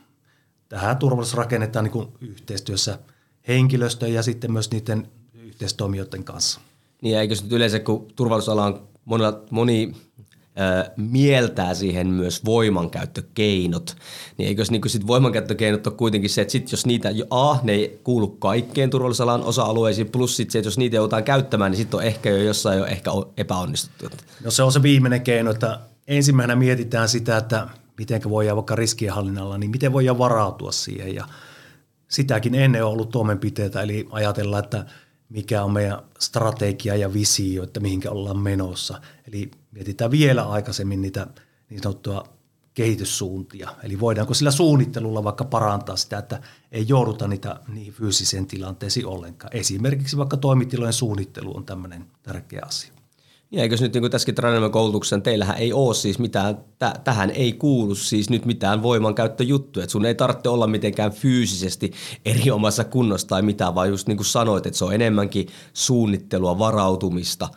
tähän 0.69 0.97
turvallisuus 0.97 1.35
rakennetaan 1.37 1.85
niin 1.85 2.09
yhteistyössä 2.21 2.99
henkilöstön 3.49 4.13
ja 4.13 4.23
sitten 4.23 4.53
myös 4.53 4.71
niiden 4.71 5.09
yhteistoimijoiden 5.35 6.25
kanssa. 6.25 6.61
Niin 7.03 7.19
eikö 7.19 7.35
nyt 7.43 7.53
yleensä, 7.53 7.81
kun 7.81 8.07
turvallisuusala 8.17 8.65
on 8.65 8.89
monella, 9.05 9.41
moni 9.51 9.93
mieltää 10.97 11.75
siihen 11.75 12.07
myös 12.07 12.45
voimankäyttökeinot. 12.45 13.97
Niin 14.39 14.49
eikö 14.49 14.65
niin 14.71 14.83
sit 14.91 15.07
voimankäyttökeinot 15.07 15.87
ole 15.87 15.95
kuitenkin 15.95 16.31
se, 16.31 16.41
että 16.41 16.53
sit 16.53 16.73
jos 16.73 16.87
niitä, 16.87 17.09
A, 17.31 17.57
ne 17.63 17.73
ei 17.73 18.01
kuulu 18.05 18.29
kaikkeen 18.29 18.91
turvallisuusalan 18.91 19.45
osa-alueisiin, 19.45 20.11
plus 20.11 20.37
sit 20.37 20.51
se, 20.51 20.59
että 20.59 20.67
jos 20.67 20.79
niitä 20.79 20.97
joudutaan 20.97 21.25
käyttämään, 21.25 21.71
niin 21.71 21.77
sitten 21.77 21.99
on 21.99 22.05
ehkä 22.07 22.31
jo 22.31 22.37
jossain 22.37 22.79
jo 22.79 22.85
ehkä 22.85 23.11
epäonnistuttu. 23.37 24.17
No 24.45 24.51
se 24.51 24.63
on 24.63 24.73
se 24.73 24.83
viimeinen 24.83 25.21
keino, 25.21 25.51
että 25.51 25.81
ensimmäisenä 26.07 26.57
mietitään 26.57 27.09
sitä, 27.09 27.37
että 27.37 27.69
miten 27.99 28.21
voidaan 28.31 28.57
vaikka 28.57 28.77
riskienhallinnalla, 28.77 29.59
niin 29.59 29.71
miten 29.71 29.93
voidaan 29.93 30.19
varautua 30.19 30.73
siihen 30.73 31.15
ja 31.15 31.29
sitäkin 32.09 32.55
ennen 32.55 32.85
on 32.85 32.93
ollut 32.93 33.11
toimenpiteitä, 33.11 33.83
eli 33.83 34.09
ajatellaan, 34.11 34.65
että 34.65 34.87
mikä 35.29 35.65
on 35.65 35.73
meidän 35.73 35.99
strategia 36.19 36.97
ja 36.97 37.13
visio, 37.13 37.63
että 37.63 37.81
mihinkä 37.81 38.11
ollaan 38.11 38.39
menossa. 38.39 39.01
Eli 39.29 39.51
mietitään 39.71 40.11
vielä 40.11 40.43
aikaisemmin 40.43 41.03
niitä 41.03 41.27
niin 41.71 41.83
sanottua 41.83 42.25
kehityssuuntia. 42.75 43.71
Eli 43.83 44.01
voidaanko 44.01 44.35
sillä 44.35 44.51
suunnittelulla 44.51 45.25
vaikka 45.25 45.45
parantaa 45.45 45.97
sitä, 45.97 46.19
että 46.19 46.41
ei 46.73 46.85
jouduta 46.89 47.29
niitä 47.29 47.61
niihin 47.69 47.93
fyysiseen 47.93 48.47
tilanteisiin 48.47 49.07
ollenkaan. 49.07 49.57
Esimerkiksi 49.57 50.17
vaikka 50.17 50.37
toimitilojen 50.37 50.93
suunnittelu 50.93 51.57
on 51.57 51.65
tämmöinen 51.65 52.07
tärkeä 52.23 52.63
asia. 52.67 52.96
Ja 53.51 53.63
eikö 53.63 53.77
nyt 53.81 53.93
niin 53.93 54.03
kuin 54.03 54.11
tässäkin 54.11 54.35
Trademan 54.35 54.71
koulutuksen, 54.71 55.23
teillähän 55.23 55.57
ei 55.57 55.73
ole 55.73 55.95
siis 55.95 56.19
mitään, 56.19 56.57
t- 56.57 57.05
tähän 57.05 57.31
ei 57.31 57.53
kuulu 57.53 57.95
siis 57.95 58.31
nyt 58.31 58.45
mitään 58.45 58.83
voimankäyttöjuttuja, 58.83 59.85
että 59.85 59.93
sun 59.93 60.07
ei 60.07 60.15
tarvitse 60.15 60.49
olla 60.49 60.67
mitenkään 60.67 61.13
fyysisesti 61.13 61.93
eri 62.25 62.51
omassa 62.51 62.85
kunnossa 62.85 63.29
tai 63.29 63.43
mitään, 63.43 63.75
vaan 63.75 63.89
just 63.89 64.09
niin 64.09 64.17
kuin 64.17 64.27
sanoit, 64.27 64.67
että 64.67 64.79
se 64.79 64.85
on 64.85 64.95
enemmänkin 64.95 65.49
suunnittelua, 65.73 66.59
varautumista, 66.59 67.49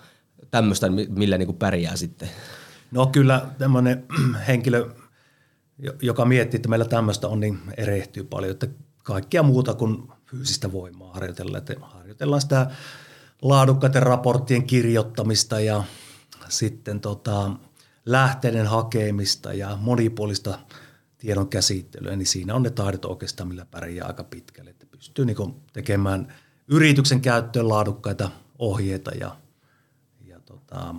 tämmöistä, 0.51 0.89
millä 1.09 1.37
niin 1.37 1.47
kuin 1.47 1.57
pärjää 1.57 1.95
sitten. 1.95 2.29
No 2.91 3.07
kyllä 3.07 3.45
tämmöinen 3.57 4.05
henkilö, 4.47 4.89
joka 6.01 6.25
miettii, 6.25 6.57
että 6.57 6.69
meillä 6.69 6.85
tämmöistä 6.85 7.27
on, 7.27 7.39
niin 7.39 7.59
erehtyy 7.77 8.23
paljon, 8.23 8.51
että 8.51 8.67
kaikkea 9.03 9.43
muuta 9.43 9.73
kuin 9.73 10.03
fyysistä 10.25 10.71
voimaa 10.71 11.13
harjoitellaan, 11.13 11.57
että 11.57 11.75
harjoitellaan 11.81 12.41
sitä 12.41 12.71
laadukkaiden 13.41 14.03
raporttien 14.03 14.63
kirjoittamista 14.63 15.59
ja 15.59 15.83
sitten 16.49 16.99
tota, 16.99 17.51
lähteiden 18.05 18.67
hakemista 18.67 19.53
ja 19.53 19.77
monipuolista 19.81 20.59
tiedon 21.17 21.49
käsittelyä, 21.49 22.15
niin 22.15 22.25
siinä 22.25 22.55
on 22.55 22.63
ne 22.63 22.69
taidot 22.69 23.05
oikeastaan, 23.05 23.49
millä 23.49 23.65
pärjää 23.65 24.07
aika 24.07 24.23
pitkälle. 24.23 24.69
Että 24.69 24.85
pystyy 24.85 25.25
niin 25.25 25.55
tekemään 25.73 26.33
yrityksen 26.67 27.21
käyttöön 27.21 27.69
laadukkaita 27.69 28.31
ohjeita 28.59 29.11
ja, 29.11 29.35
ja 30.25 30.39
tota, 30.39 30.95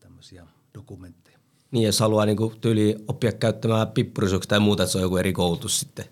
tämmöisiä 0.00 0.46
dokumentteja. 0.74 1.38
Niin, 1.70 1.86
jos 1.86 2.00
haluaa 2.00 2.26
niin 2.26 2.36
kuin, 2.36 2.60
tyyli 2.60 2.96
oppia 3.08 3.32
käyttämään 3.32 3.88
pippurisuuksia 3.88 4.48
tai 4.48 4.60
muuta, 4.60 4.82
että 4.82 4.92
se 4.92 4.98
on 4.98 5.02
joku 5.02 5.16
eri 5.16 5.32
koulutus 5.32 5.80
sitten. 5.80 6.04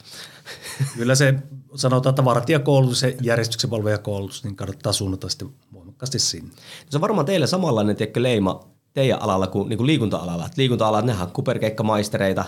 Kyllä 0.97 1.15
se 1.15 1.35
sanotaan, 1.75 2.11
että 2.11 2.25
vartijakoulutus 2.25 3.03
ja 3.03 3.13
järjestyksen 3.23 3.71
valvojakoulutus, 3.71 4.45
niin 4.45 4.57
kannattaa 4.57 4.93
suunnata 4.93 5.29
sitten 5.29 5.49
voimakkaasti 5.73 6.19
sinne. 6.19 6.51
Se 6.91 6.97
on 6.97 7.01
varmaan 7.01 7.27
teillä 7.27 7.47
samanlainen 7.47 7.97
tiedätkö, 7.97 8.23
leima 8.23 8.61
teidän 8.95 9.23
alalla 9.23 9.47
kuin, 9.47 9.69
niin 9.69 9.77
kuin 9.77 9.87
liikunta-alalla. 9.87 10.51
liikunta-alat, 10.57 11.05
nehän 11.05 11.27
on 11.27 11.33
kuperkeikkamaistereita, 11.33 12.45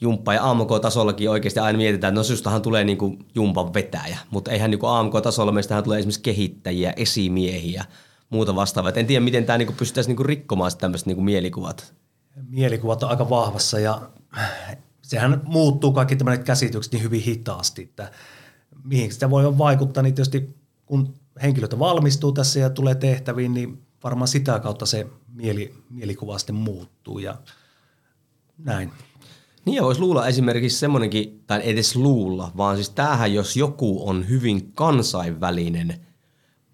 jumppa 0.00 0.34
ja 0.34 0.50
AMK-tasollakin 0.50 1.30
oikeasti 1.30 1.60
aina 1.60 1.76
mietitään, 1.76 2.12
että 2.12 2.18
no 2.20 2.24
sustahan 2.24 2.62
tulee 2.62 2.84
niin 2.84 2.98
kuin 2.98 3.18
jumpan 3.34 3.74
vetäjä, 3.74 4.18
mutta 4.30 4.50
eihän 4.50 4.70
niin 4.70 4.78
kuin 4.78 4.90
AMK-tasolla 4.90 5.52
meistähän 5.52 5.84
tulee 5.84 5.98
esimerkiksi 5.98 6.22
kehittäjiä, 6.22 6.92
esimiehiä, 6.96 7.84
muuta 8.30 8.56
vastaavaa. 8.56 8.92
En 8.94 9.06
tiedä, 9.06 9.24
miten 9.24 9.44
tämä 9.44 9.58
niin 9.58 9.74
pystyttäisiin 9.76 10.16
niin 10.16 10.26
rikkomaan 10.26 10.70
tämmöiset 10.78 11.06
niin 11.06 11.24
mielikuvat. 11.24 11.94
Mielikuvat 12.48 13.02
on 13.02 13.10
aika 13.10 13.30
vahvassa 13.30 13.78
ja 13.78 14.00
sehän 15.02 15.40
muuttuu 15.44 15.92
kaikki 15.92 16.16
tämmöiset 16.16 16.44
käsitykset 16.44 16.92
niin 16.92 17.02
hyvin 17.02 17.22
hitaasti, 17.22 17.82
että 17.82 18.10
mihin 18.84 19.12
sitä 19.12 19.30
voi 19.30 19.58
vaikuttaa, 19.58 20.02
niin 20.02 20.14
tietysti 20.14 20.56
kun 20.86 21.14
henkilöt 21.42 21.78
valmistuu 21.78 22.32
tässä 22.32 22.60
ja 22.60 22.70
tulee 22.70 22.94
tehtäviin, 22.94 23.54
niin 23.54 23.82
varmaan 24.04 24.28
sitä 24.28 24.58
kautta 24.58 24.86
se 24.86 25.06
mieli, 25.34 25.74
mielikuva 25.90 26.38
sitten 26.38 26.56
muuttuu 26.56 27.18
ja 27.18 27.36
näin. 28.58 28.92
Niin 29.64 29.76
ja 29.76 29.82
voisi 29.82 30.00
luulla 30.00 30.26
esimerkiksi 30.26 30.78
semmoinenkin, 30.78 31.42
tai 31.46 31.60
edes 31.64 31.96
luulla, 31.96 32.52
vaan 32.56 32.76
siis 32.76 32.90
tämähän 32.90 33.34
jos 33.34 33.56
joku 33.56 34.08
on 34.08 34.28
hyvin 34.28 34.72
kansainvälinen 34.72 36.00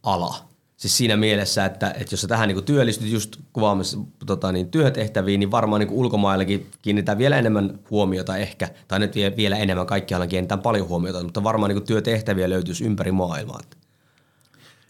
ala– 0.02 0.36
Siis 0.76 0.96
siinä 0.96 1.16
mielessä, 1.16 1.64
että, 1.64 1.90
että 1.90 2.12
jos 2.12 2.20
sä 2.20 2.28
tähän 2.28 2.48
niin 2.48 2.64
työllistyt 2.64 3.08
just 3.08 3.36
kuvaamassa 3.52 3.98
tota, 4.26 4.52
niin 4.52 4.70
työtehtäviin, 4.70 5.40
niin 5.40 5.50
varmaan 5.50 5.80
niin 5.80 5.90
ulkomaillakin 5.90 6.66
kiinnitetään 6.82 7.18
vielä 7.18 7.38
enemmän 7.38 7.78
huomiota 7.90 8.36
ehkä, 8.36 8.68
tai 8.88 8.98
nyt 8.98 9.14
vielä 9.36 9.56
enemmän, 9.56 9.86
kaikkialla 9.86 10.26
kiinnitetään 10.26 10.62
paljon 10.62 10.88
huomiota, 10.88 11.22
mutta 11.22 11.44
varmaan 11.44 11.74
niin 11.74 11.84
työtehtäviä 11.84 12.50
löytyisi 12.50 12.84
ympäri 12.84 13.12
maailmaa. 13.12 13.60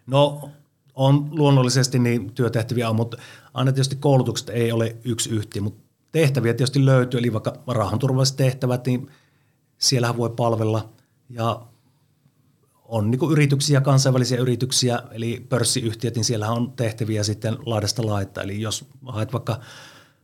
No 0.07 0.51
on 0.95 1.29
luonnollisesti 1.31 1.99
niin 1.99 2.33
työtehtäviä 2.33 2.91
on, 2.91 2.97
mutta 2.97 3.17
aina 3.55 3.73
tietysti 3.73 3.97
koulutukset 3.97 4.49
ei 4.49 4.73
ole 4.73 4.97
yksi 5.05 5.31
yhtiö, 5.31 5.63
mutta 5.63 5.83
tehtäviä 6.13 6.55
tietysti 6.55 6.87
löytyy, 6.87 7.21
eli 7.21 7.33
vaikka 7.33 7.57
rauhanturvalliset 7.67 8.37
tehtävät, 8.37 8.87
niin 8.87 9.11
siellähän 9.79 10.17
voi 10.17 10.31
palvella 10.31 10.89
ja 11.31 11.63
on 12.89 13.11
niin 13.11 13.31
yrityksiä, 13.31 13.81
kansainvälisiä 13.81 14.39
yrityksiä, 14.39 15.03
eli 15.11 15.47
pörssiyhtiöt, 15.49 16.15
niin 16.15 16.25
siellä 16.25 16.51
on 16.51 16.73
tehtäviä 16.73 17.23
sitten 17.23 17.57
laidasta 17.67 18.07
laittaa. 18.07 18.45
Eli 18.45 18.61
jos 18.61 18.85
haet 19.07 19.33
vaikka 19.33 19.61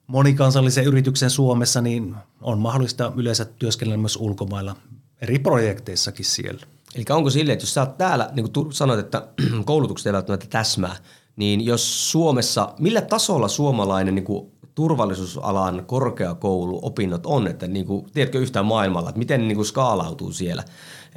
monikansallisen 0.07 0.85
yrityksen 0.85 1.31
Suomessa, 1.31 1.81
niin 1.81 2.15
on 2.41 2.59
mahdollista 2.59 3.13
yleensä 3.17 3.45
työskennellä 3.45 4.01
myös 4.01 4.17
ulkomailla 4.17 4.77
eri 5.21 5.39
projekteissakin 5.39 6.25
siellä. 6.25 6.67
Eli 6.95 7.05
onko 7.11 7.31
sille, 7.31 7.53
että 7.53 7.63
jos 7.63 7.75
sä 7.75 7.81
oot 7.81 7.99
täällä, 7.99 8.31
niin 8.33 8.53
kuin 8.53 8.73
sanoit, 8.73 9.01
että 9.01 9.29
koulutukset 9.65 10.07
ei 10.07 10.13
välttämättä 10.13 10.47
täsmää, 10.51 10.97
niin 11.37 11.67
jos 11.67 12.11
Suomessa, 12.11 12.75
millä 12.79 13.01
tasolla 13.01 13.49
suomalainen 13.49 14.15
niin 14.15 14.25
kuin 14.25 14.53
turvallisuusalan 14.75 15.85
korkeakouluopinnot 15.87 17.27
on, 17.27 17.47
että 17.47 17.67
niin 17.67 17.87
kuin, 17.87 18.07
tiedätkö 18.13 18.39
yhtään 18.39 18.67
maailmalla, 18.67 19.09
että 19.09 19.19
miten 19.19 19.41
ne 19.41 19.47
niin 19.47 19.57
kuin 19.57 19.67
skaalautuu 19.67 20.33
siellä? 20.33 20.65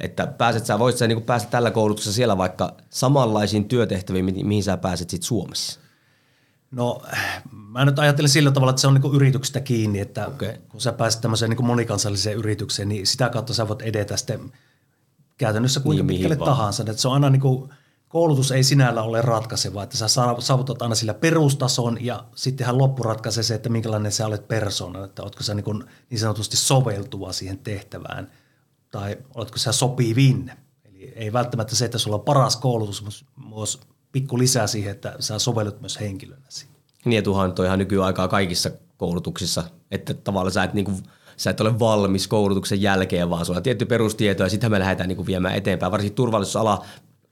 Että 0.00 0.26
pääset 0.26 0.66
sä, 0.66 0.78
voit 0.78 0.96
sä 0.96 1.06
niin 1.06 1.22
päästä 1.22 1.50
tällä 1.50 1.70
koulutuksessa 1.70 2.12
siellä 2.12 2.38
vaikka 2.38 2.74
samanlaisiin 2.90 3.64
työtehtäviin, 3.64 4.46
mihin 4.46 4.64
sä 4.64 4.76
pääset 4.76 5.10
sitten 5.10 5.26
Suomessa? 5.26 5.80
No 6.70 7.02
mä 7.50 7.84
nyt 7.84 7.98
ajattelen 7.98 8.28
sillä 8.28 8.50
tavalla, 8.50 8.70
että 8.70 8.80
se 8.80 8.86
on 8.86 8.94
niin 8.94 9.14
yrityksestä 9.14 9.60
kiinni, 9.60 10.00
että 10.00 10.26
okay. 10.26 10.54
kun 10.68 10.80
sä 10.80 10.92
pääset 10.92 11.20
tämmöiseen 11.20 11.50
niin 11.50 11.66
monikansalliseen 11.66 12.36
yritykseen, 12.36 12.88
niin 12.88 13.06
sitä 13.06 13.28
kautta 13.28 13.54
sä 13.54 13.68
voit 13.68 13.82
edetä 13.82 14.16
sitten 14.16 14.52
käytännössä 15.38 15.80
kuinka 15.80 16.04
niin, 16.04 16.18
pitkälle 16.18 16.36
tahansa. 16.36 16.82
Että 16.82 17.02
se 17.02 17.08
on 17.08 17.14
aina 17.14 17.30
niin 17.30 17.40
kuin, 17.40 17.70
koulutus 18.08 18.52
ei 18.52 18.62
sinällä 18.62 19.02
ole 19.02 19.22
ratkaiseva, 19.22 19.82
että 19.82 19.96
sä 19.96 20.08
saavutat 20.38 20.82
aina 20.82 20.94
sillä 20.94 21.14
perustason 21.14 22.04
ja 22.04 22.24
sittenhän 22.34 22.78
loppu 22.78 23.02
ratkaisee 23.02 23.42
se, 23.42 23.54
että 23.54 23.68
minkälainen 23.68 24.12
sä 24.12 24.26
olet 24.26 24.48
persona, 24.48 25.04
että 25.04 25.22
oletko 25.22 25.42
sä 25.42 25.54
niin, 25.54 25.64
kuin 25.64 25.84
niin 26.10 26.18
sanotusti 26.18 26.56
soveltuva 26.56 27.32
siihen 27.32 27.58
tehtävään– 27.58 28.30
tai 28.90 29.16
oletko 29.34 29.58
sä 29.58 29.72
sopivin. 29.72 30.52
Eli 30.84 31.12
ei 31.16 31.32
välttämättä 31.32 31.76
se, 31.76 31.84
että 31.84 31.98
sulla 31.98 32.16
on 32.16 32.22
paras 32.22 32.56
koulutus, 32.56 33.04
mutta 33.04 33.24
myös 33.56 33.80
pikku 34.12 34.38
lisää 34.38 34.66
siihen, 34.66 34.90
että 34.90 35.16
sä 35.20 35.38
sovellut 35.38 35.80
myös 35.80 36.00
henkilönä 36.00 36.46
siihen. 36.48 36.76
Niin 37.04 37.16
ja 37.16 37.22
tuohan 37.22 37.54
on 37.58 37.66
ihan 37.66 37.78
nykyaikaa 37.78 38.28
kaikissa 38.28 38.70
koulutuksissa, 38.96 39.64
että 39.90 40.14
tavallaan 40.14 40.52
sä 40.52 40.64
et, 40.64 40.74
niin 40.74 40.84
kuin, 40.84 40.96
sä 41.36 41.50
et 41.50 41.60
ole 41.60 41.78
valmis 41.78 42.28
koulutuksen 42.28 42.82
jälkeen, 42.82 43.30
vaan 43.30 43.46
sulla 43.46 43.56
on 43.56 43.62
tietty 43.62 43.86
perustieto 43.86 44.42
ja 44.42 44.48
sitten 44.48 44.70
me 44.70 44.78
lähdetään 44.78 45.08
niin 45.08 45.16
kuin 45.16 45.26
viemään 45.26 45.54
eteenpäin. 45.54 45.92
Varsinkin 45.92 46.16
turvallisuusala 46.16 46.84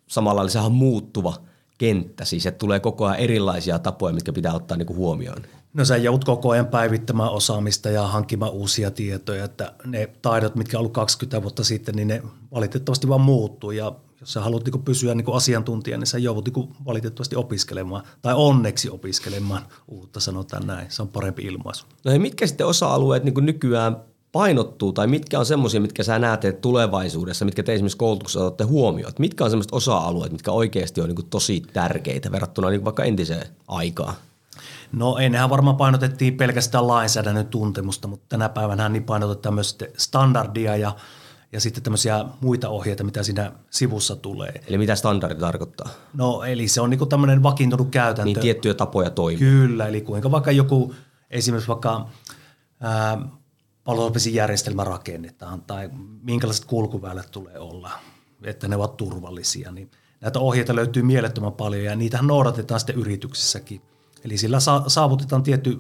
samalla 0.06 0.49
sehän 0.49 0.66
on 0.66 0.73
muuttuva 0.73 1.34
kenttä, 1.78 2.25
siis 2.25 2.46
että 2.46 2.58
tulee 2.58 2.80
koko 2.80 3.06
ajan 3.06 3.18
erilaisia 3.18 3.78
tapoja, 3.78 4.14
mitkä 4.14 4.32
pitää 4.32 4.54
ottaa 4.54 4.76
niin 4.76 4.87
kuin 4.87 4.96
huomioon. 4.96 5.42
No 5.75 5.84
sä 5.84 5.96
joudut 5.96 6.25
koko 6.25 6.50
ajan 6.50 6.66
päivittämään 6.66 7.30
osaamista 7.30 7.90
ja 7.90 8.06
hankkimaan 8.06 8.52
uusia 8.52 8.90
tietoja, 8.90 9.44
että 9.44 9.73
ne 9.87 10.11
taidot, 10.23 10.54
mitkä 10.54 10.76
on 10.76 10.80
ollut 10.80 10.92
20 10.92 11.42
vuotta 11.42 11.64
sitten, 11.64 11.94
niin 11.94 12.08
ne 12.08 12.23
valitettavasti 12.54 13.08
vaan 13.08 13.20
muuttuu 13.20 13.70
ja 13.70 13.92
jos 14.20 14.32
sä 14.32 14.40
haluat 14.40 14.64
niin 14.64 14.82
pysyä 14.82 15.14
niin 15.14 15.34
asiantuntija, 15.34 15.99
niin 15.99 16.06
sä 16.06 16.18
joudut 16.18 16.56
niin 16.56 16.68
valitettavasti 16.84 17.37
opiskelemaan 17.37 18.02
tai 18.23 18.34
onneksi 18.34 18.90
opiskelemaan 18.90 19.62
uutta, 19.88 20.20
sanotaan 20.20 20.66
näin. 20.66 20.90
Se 20.90 21.02
on 21.02 21.08
parempi 21.08 21.42
ilmaisu. 21.42 21.87
No 22.04 22.12
ja 22.12 22.20
mitkä 22.20 22.46
sitten 22.46 22.66
osa-alueet 22.66 23.25
niin 23.25 23.34
nykyään 23.40 23.96
painottuu 24.34 24.92
tai 24.92 25.06
mitkä 25.06 25.38
on 25.38 25.46
semmoisia, 25.46 25.80
mitkä 25.80 26.02
sä 26.02 26.18
näet 26.18 26.44
että 26.44 26.60
tulevaisuudessa, 26.60 27.44
mitkä 27.44 27.62
te 27.62 27.74
esimerkiksi 27.74 27.98
koulutuksessa 27.98 28.40
otatte 28.40 28.64
huomioon? 28.64 29.12
Mitkä 29.18 29.44
on 29.44 29.50
semmoiset 29.50 29.72
osa-alueet, 29.72 30.32
mitkä 30.32 30.52
oikeasti 30.52 31.00
on 31.00 31.08
niin 31.08 31.26
tosi 31.30 31.62
tärkeitä 31.72 32.32
verrattuna 32.32 32.70
niin 32.70 32.84
vaikka 32.84 33.04
entiseen 33.04 33.46
aikaan? 33.68 34.14
No 34.92 35.18
ennenhän 35.18 35.50
varmaan 35.50 35.76
painotettiin 35.76 36.36
pelkästään 36.36 36.88
lainsäädännön 36.88 37.46
tuntemusta, 37.46 38.08
mutta 38.08 38.26
tänä 38.28 38.48
päivänä 38.48 38.88
niin 38.88 39.04
painotetaan 39.04 39.54
myös 39.54 39.78
standardia 39.96 40.76
ja, 40.76 40.96
ja 41.52 41.60
sitten 41.60 41.82
tämmöisiä 41.82 42.24
muita 42.40 42.68
ohjeita, 42.68 43.04
mitä 43.04 43.22
siinä 43.22 43.52
sivussa 43.70 44.16
tulee. 44.16 44.62
Eli 44.66 44.78
mitä 44.78 44.94
standardi 44.94 45.34
tarkoittaa? 45.34 45.88
No 46.14 46.42
eli 46.42 46.68
se 46.68 46.80
on 46.80 46.90
niin 46.90 47.08
tämmöinen 47.08 47.42
vakiintunut 47.42 47.88
käytäntö. 47.90 48.24
Niin 48.24 48.40
tiettyjä 48.40 48.74
tapoja 48.74 49.10
toimia. 49.10 49.38
Kyllä, 49.38 49.86
eli 49.88 50.00
kuinka 50.00 50.30
vaikka 50.30 50.52
joku 50.52 50.94
esimerkiksi 51.30 51.68
vaikka 51.68 52.08
ää, 52.80 53.18
järjestelmä 54.32 54.84
rakennetaan 54.84 55.62
tai 55.62 55.90
minkälaiset 56.22 56.64
kulkuväylät 56.64 57.30
tulee 57.30 57.58
olla, 57.58 57.90
että 58.42 58.68
ne 58.68 58.76
ovat 58.76 58.96
turvallisia, 58.96 59.72
niin 59.72 59.90
näitä 60.20 60.38
ohjeita 60.38 60.76
löytyy 60.76 61.02
mielettömän 61.02 61.52
paljon 61.52 61.84
ja 61.84 61.96
niitähän 61.96 62.26
noudatetaan 62.26 62.80
sitten 62.80 62.96
yrityksissäkin. 62.96 63.80
Eli 64.24 64.36
sillä 64.36 64.58
saavutetaan 64.86 65.42
tietty 65.42 65.78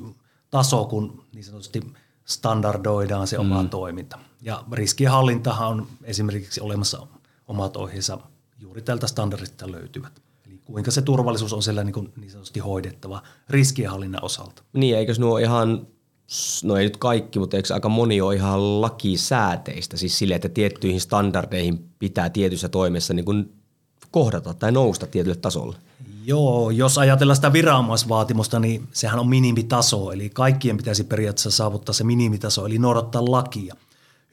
taso, 0.50 0.84
kun 0.84 1.24
niin 1.32 1.44
sanotusti 1.44 1.82
standardoidaan 2.24 3.26
se 3.26 3.38
oma 3.38 3.62
mm. 3.62 3.68
toiminta. 3.68 4.18
Ja 4.42 4.64
riskienhallintahan 4.72 5.68
on 5.68 5.86
esimerkiksi 6.02 6.60
olemassa 6.60 7.06
omat 7.48 7.76
ohjeensa 7.76 8.18
juuri 8.58 8.82
tältä 8.82 9.06
standardista 9.06 9.72
löytyvät. 9.72 10.22
Eli 10.46 10.60
kuinka 10.64 10.90
se 10.90 11.02
turvallisuus 11.02 11.52
on 11.52 11.62
siellä 11.62 11.84
niin, 11.84 11.92
kuin 11.92 12.12
niin 12.16 12.30
sanotusti 12.30 12.60
hoidettava 12.60 13.22
riskienhallinnan 13.50 14.24
osalta. 14.24 14.62
Niin, 14.72 14.96
eikö 14.96 15.14
nuo 15.18 15.38
ihan 15.38 15.86
no 16.64 16.76
ei 16.76 16.84
nyt 16.84 16.96
kaikki, 16.96 17.38
mutta 17.38 17.56
eikö 17.56 17.74
aika 17.74 17.88
moni 17.88 18.20
ole 18.20 18.34
ihan 18.34 18.80
lakisääteistä, 18.80 19.96
siis 19.96 20.18
sille, 20.18 20.34
että 20.34 20.48
tiettyihin 20.48 21.00
standardeihin 21.00 21.88
pitää 21.98 22.30
tietyissä 22.30 22.68
toimessa 22.68 23.14
niin 23.14 23.24
kuin 23.24 23.52
kohdata 24.10 24.54
tai 24.54 24.72
nousta 24.72 25.06
tietylle 25.06 25.36
tasolle? 25.36 25.76
Joo, 26.24 26.70
jos 26.70 26.98
ajatellaan 26.98 27.36
sitä 27.36 27.52
viranomaisvaatimusta, 27.52 28.58
niin 28.58 28.88
sehän 28.92 29.20
on 29.20 29.28
minimitaso, 29.28 30.12
eli 30.12 30.30
kaikkien 30.30 30.76
pitäisi 30.76 31.04
periaatteessa 31.04 31.50
saavuttaa 31.50 31.92
se 31.92 32.04
minimitaso, 32.04 32.66
eli 32.66 32.78
noudattaa 32.78 33.30
lakia. 33.30 33.74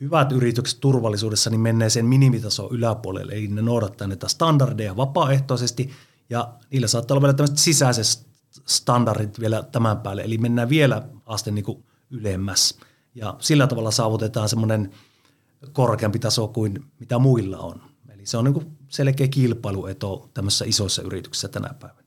Hyvät 0.01 0.31
yritykset 0.31 0.79
turvallisuudessa 0.79 1.49
niin 1.49 1.61
menee 1.61 1.89
sen 1.89 2.05
minimitaso 2.05 2.69
yläpuolelle, 2.71 3.33
eli 3.33 3.47
ne 3.47 3.61
noudattaa 3.61 4.07
näitä 4.07 4.27
standardeja 4.27 4.97
vapaaehtoisesti, 4.97 5.91
ja 6.29 6.53
niillä 6.71 6.87
saattaa 6.87 7.15
olla 7.15 7.21
vielä 7.21 7.33
tämmöiset 7.33 7.57
sisäiset 7.57 8.30
standardit 8.65 9.39
vielä 9.39 9.63
tämän 9.71 9.97
päälle, 9.97 10.21
eli 10.21 10.37
mennään 10.37 10.69
vielä 10.69 11.01
aste 11.25 11.51
niin 11.51 11.65
kuin 11.65 11.83
ylemmäs. 12.09 12.77
Ja 13.15 13.35
sillä 13.39 13.67
tavalla 13.67 13.91
saavutetaan 13.91 14.49
semmoinen 14.49 14.91
korkeampi 15.73 16.19
taso 16.19 16.47
kuin 16.47 16.85
mitä 16.99 17.19
muilla 17.19 17.57
on. 17.57 17.81
Eli 18.13 18.25
se 18.25 18.37
on 18.37 18.45
niin 18.45 18.77
selkeä 18.89 19.27
kilpailueto 19.27 20.29
tämmöisissä 20.33 20.65
isoissa 20.67 21.01
yrityksissä 21.01 21.47
tänä 21.47 21.73
päivänä. 21.79 22.01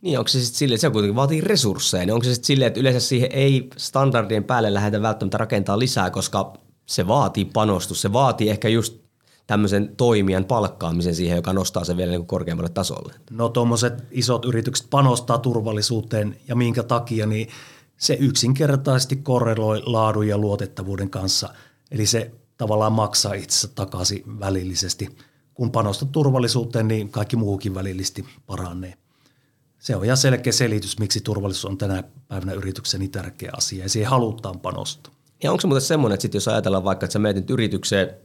Niin, 0.00 0.18
onko 0.18 0.28
se 0.28 0.40
sitten 0.40 0.58
silleen, 0.58 0.78
se 0.80 0.90
kuitenkin 0.90 1.16
vaatii 1.16 1.40
resursseja, 1.40 2.06
niin 2.06 2.14
onko 2.14 2.24
se 2.24 2.34
sitten 2.34 2.46
silleen, 2.46 2.66
että 2.66 2.80
yleensä 2.80 3.00
siihen 3.00 3.32
ei 3.32 3.70
standardien 3.76 4.44
päälle 4.44 4.74
lähdetä 4.74 5.02
välttämättä 5.02 5.38
rakentaa 5.38 5.78
lisää, 5.78 6.10
koska 6.10 6.52
se 6.86 7.06
vaatii 7.06 7.44
panostus, 7.44 8.02
se 8.02 8.12
vaatii 8.12 8.50
ehkä 8.50 8.68
just 8.68 9.03
tämmöisen 9.46 9.94
toimijan 9.96 10.44
palkkaamisen 10.44 11.14
siihen, 11.14 11.36
joka 11.36 11.52
nostaa 11.52 11.84
sen 11.84 11.96
vielä 11.96 12.10
niin 12.10 12.26
korkeammalle 12.26 12.70
tasolle? 12.70 13.14
No 13.30 13.48
tuommoiset 13.48 14.04
isot 14.10 14.44
yritykset 14.44 14.86
panostaa 14.90 15.38
turvallisuuteen 15.38 16.36
ja 16.48 16.56
minkä 16.56 16.82
takia, 16.82 17.26
niin 17.26 17.48
se 17.96 18.14
yksinkertaisesti 18.20 19.16
korreloi 19.16 19.82
laadun 19.86 20.28
ja 20.28 20.38
luotettavuuden 20.38 21.10
kanssa. 21.10 21.48
Eli 21.90 22.06
se 22.06 22.30
tavallaan 22.56 22.92
maksaa 22.92 23.34
itsensä 23.34 23.68
takaisin 23.68 24.40
välillisesti. 24.40 25.16
Kun 25.54 25.70
panostat 25.70 26.12
turvallisuuteen, 26.12 26.88
niin 26.88 27.08
kaikki 27.08 27.36
muukin 27.36 27.74
välillisesti 27.74 28.24
paranee. 28.46 28.94
Se 29.78 29.96
on 29.96 30.04
ihan 30.04 30.16
selkeä 30.16 30.52
selitys, 30.52 30.98
miksi 30.98 31.20
turvallisuus 31.20 31.64
on 31.64 31.78
tänä 31.78 32.04
päivänä 32.28 32.52
yrityksessä 32.52 32.98
niin 32.98 33.10
tärkeä 33.10 33.50
asia 33.56 33.82
ja 33.82 33.88
siihen 33.88 34.10
halutaan 34.10 34.60
panostaa. 34.60 35.14
Ja 35.42 35.50
onko 35.50 35.60
se 35.60 35.66
muuten 35.66 35.82
semmoinen, 35.82 36.14
että 36.14 36.22
sit 36.22 36.34
jos 36.34 36.48
ajatellaan 36.48 36.84
vaikka, 36.84 37.06
että 37.06 37.12
sä 37.12 37.18
menet 37.18 37.36
nyt 37.36 37.50
yritykseen, 37.50 38.16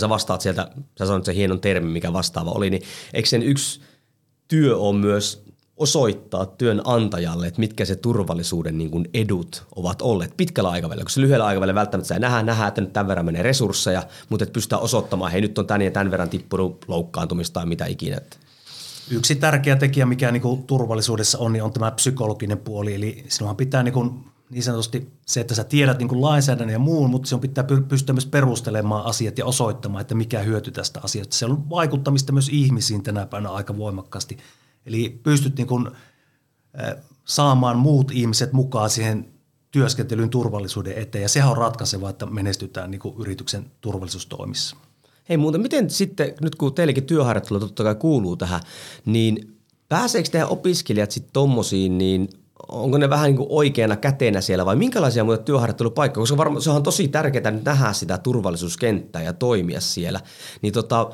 sä 0.00 0.08
vastaat 0.08 0.40
sieltä, 0.40 0.70
sä 0.98 1.06
sanoit 1.06 1.24
se 1.24 1.34
hienon 1.34 1.60
termi, 1.60 1.92
mikä 1.92 2.12
vastaava 2.12 2.50
oli, 2.50 2.70
niin 2.70 2.82
eikö 3.14 3.28
sen 3.28 3.42
yksi 3.42 3.80
työ 4.48 4.76
on 4.76 4.96
myös 4.96 5.48
osoittaa 5.78 6.46
työnantajalle, 6.46 7.46
että 7.46 7.60
mitkä 7.60 7.84
se 7.84 7.96
turvallisuuden 7.96 8.78
niin 8.78 8.90
kuin 8.90 9.08
edut 9.14 9.66
ovat 9.76 10.02
olleet 10.02 10.36
pitkällä 10.36 10.70
aikavälillä, 10.70 11.04
koska 11.04 11.20
lyhyellä 11.20 11.46
aikavälillä 11.46 11.74
välttämättä 11.74 12.08
sä 12.08 12.18
nähdään, 12.18 12.46
nähdään, 12.46 12.68
että 12.68 12.80
nyt 12.80 12.92
tämän 12.92 13.08
verran 13.08 13.26
menee 13.26 13.42
resursseja, 13.42 14.02
mutta 14.28 14.42
että 14.44 14.52
pystytään 14.52 14.82
osoittamaan, 14.82 15.32
hei 15.32 15.40
nyt 15.40 15.58
on 15.58 15.66
tän 15.66 15.82
ja 15.82 15.90
tämän 15.90 16.10
verran 16.10 16.30
tippunut 16.30 16.84
loukkaantumista 16.88 17.54
tai 17.54 17.66
mitä 17.66 17.86
ikinä. 17.86 18.18
Yksi 19.10 19.34
tärkeä 19.34 19.76
tekijä, 19.76 20.06
mikä 20.06 20.32
niin 20.32 20.42
kuin 20.42 20.62
turvallisuudessa 20.62 21.38
on, 21.38 21.52
niin 21.52 21.62
on 21.62 21.72
tämä 21.72 21.90
psykologinen 21.90 22.58
puoli, 22.58 22.94
eli 22.94 23.24
sinunhan 23.28 23.56
pitää 23.56 23.82
niin 23.82 23.94
kuin 23.94 24.24
niin 24.50 24.62
sanotusti 24.62 25.12
se, 25.26 25.40
että 25.40 25.54
sä 25.54 25.64
tiedät 25.64 25.98
niin 25.98 26.08
kuin 26.08 26.20
lainsäädännön 26.20 26.72
ja 26.72 26.78
muun, 26.78 27.10
mutta 27.10 27.28
sinun 27.28 27.40
pitää 27.40 27.64
pystyä 27.88 28.12
myös 28.12 28.26
perustelemaan 28.26 29.06
asiat 29.06 29.38
ja 29.38 29.46
osoittamaan, 29.46 30.00
että 30.00 30.14
mikä 30.14 30.40
hyöty 30.40 30.70
tästä 30.70 31.00
asiasta. 31.02 31.36
Se 31.36 31.46
on 31.46 31.70
vaikuttamista 31.70 32.32
myös 32.32 32.48
ihmisiin 32.48 33.02
tänä 33.02 33.26
päivänä 33.26 33.50
aika 33.50 33.76
voimakkaasti. 33.76 34.36
Eli 34.86 35.20
pystyt 35.22 35.56
niin 35.56 35.66
kuin, 35.66 35.90
saamaan 37.24 37.78
muut 37.78 38.10
ihmiset 38.10 38.52
mukaan 38.52 38.90
siihen 38.90 39.28
työskentelyn 39.70 40.30
turvallisuuden 40.30 40.98
eteen, 40.98 41.22
ja 41.22 41.28
sehän 41.28 41.50
on 41.50 41.56
ratkaiseva, 41.56 42.10
että 42.10 42.26
menestytään 42.26 42.90
niin 42.90 43.00
kuin 43.00 43.14
yrityksen 43.18 43.70
turvallisuustoimissa. 43.80 44.76
Hei 45.28 45.36
muuten, 45.36 45.60
miten 45.60 45.90
sitten, 45.90 46.34
nyt 46.40 46.54
kun 46.54 46.74
teillekin 46.74 47.04
työharjoittelu 47.04 47.60
totta 47.60 47.82
kai 47.82 47.94
kuuluu 47.94 48.36
tähän, 48.36 48.60
niin 49.04 49.58
pääseekö 49.88 50.28
teidän 50.28 50.48
opiskelijat 50.48 51.10
sitten 51.10 51.32
tommosiin, 51.32 51.98
niin 51.98 52.28
onko 52.68 52.98
ne 52.98 53.10
vähän 53.10 53.26
niin 53.26 53.36
kuin 53.36 53.48
oikeana 53.50 53.96
käteenä 53.96 54.40
siellä 54.40 54.66
vai 54.66 54.76
minkälaisia 54.76 55.24
muuta 55.24 55.42
työharjoittelupaikkoja, 55.42 56.22
koska 56.22 56.36
varmaan 56.36 56.62
se 56.62 56.70
on 56.70 56.82
tosi 56.82 57.08
tärkeää 57.08 57.50
nähdä 57.50 57.92
sitä 57.92 58.18
turvallisuuskenttää 58.18 59.22
ja 59.22 59.32
toimia 59.32 59.80
siellä. 59.80 60.20
Niin 60.62 60.72
tota, 60.72 61.10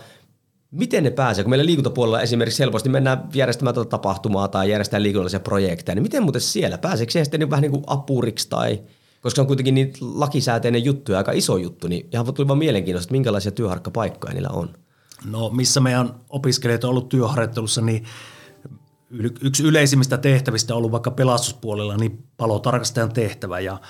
miten 0.71 1.05
ne 1.05 1.11
pääsee? 1.11 1.45
Kun 1.45 1.51
meillä 1.51 1.67
liikuntapuolella 1.67 2.21
esimerkiksi 2.21 2.63
helposti 2.63 2.89
mennään 2.89 3.29
järjestämään 3.35 3.75
tuota 3.75 3.91
tapahtumaa 3.91 4.49
tai 4.49 4.71
järjestetään 4.71 5.03
liikunnallisia 5.03 5.41
projekteja, 5.41 5.95
niin 5.95 6.03
miten 6.03 6.23
muuten 6.23 6.41
siellä? 6.41 6.79
Pääseekö 6.79 7.13
se 7.13 7.25
sitten 7.25 7.51
vähän 7.51 7.63
niin 7.63 7.73
kuin 7.73 7.85
apuriksi 7.87 8.49
tai 8.49 8.81
koska 9.25 9.41
on 9.41 9.47
kuitenkin 9.47 9.75
niin 9.75 9.93
lakisääteinen 10.01 10.85
juttu 10.85 11.13
ja 11.13 11.19
aika 11.19 11.33
iso 11.33 11.57
juttu, 11.57 11.89
niin 11.89 12.09
ihan 12.13 12.35
tuli 12.35 12.49
vaan 12.49 12.59
mielenkiintoista, 12.59 13.07
että 13.07 13.13
minkälaisia 13.13 13.53
työharkkapaikkoja 13.53 14.35
niillä 14.35 14.49
on. 14.49 14.71
No 15.31 15.51
missä 15.51 15.81
meidän 15.81 16.15
opiskelijat 16.29 16.85
on 16.85 16.91
ollut 16.91 17.09
työharjoittelussa, 17.09 17.81
niin 17.81 18.05
yksi 19.41 19.63
yleisimmistä 19.63 20.19
tehtävistä 20.19 20.75
ollut 20.75 20.93
vaikka 20.93 21.11
pelastuspuolella 21.11 21.97
niin 21.97 22.25
palotarkastajan 22.37 23.13
tehtävä. 23.13 23.61
Ja 23.61 23.81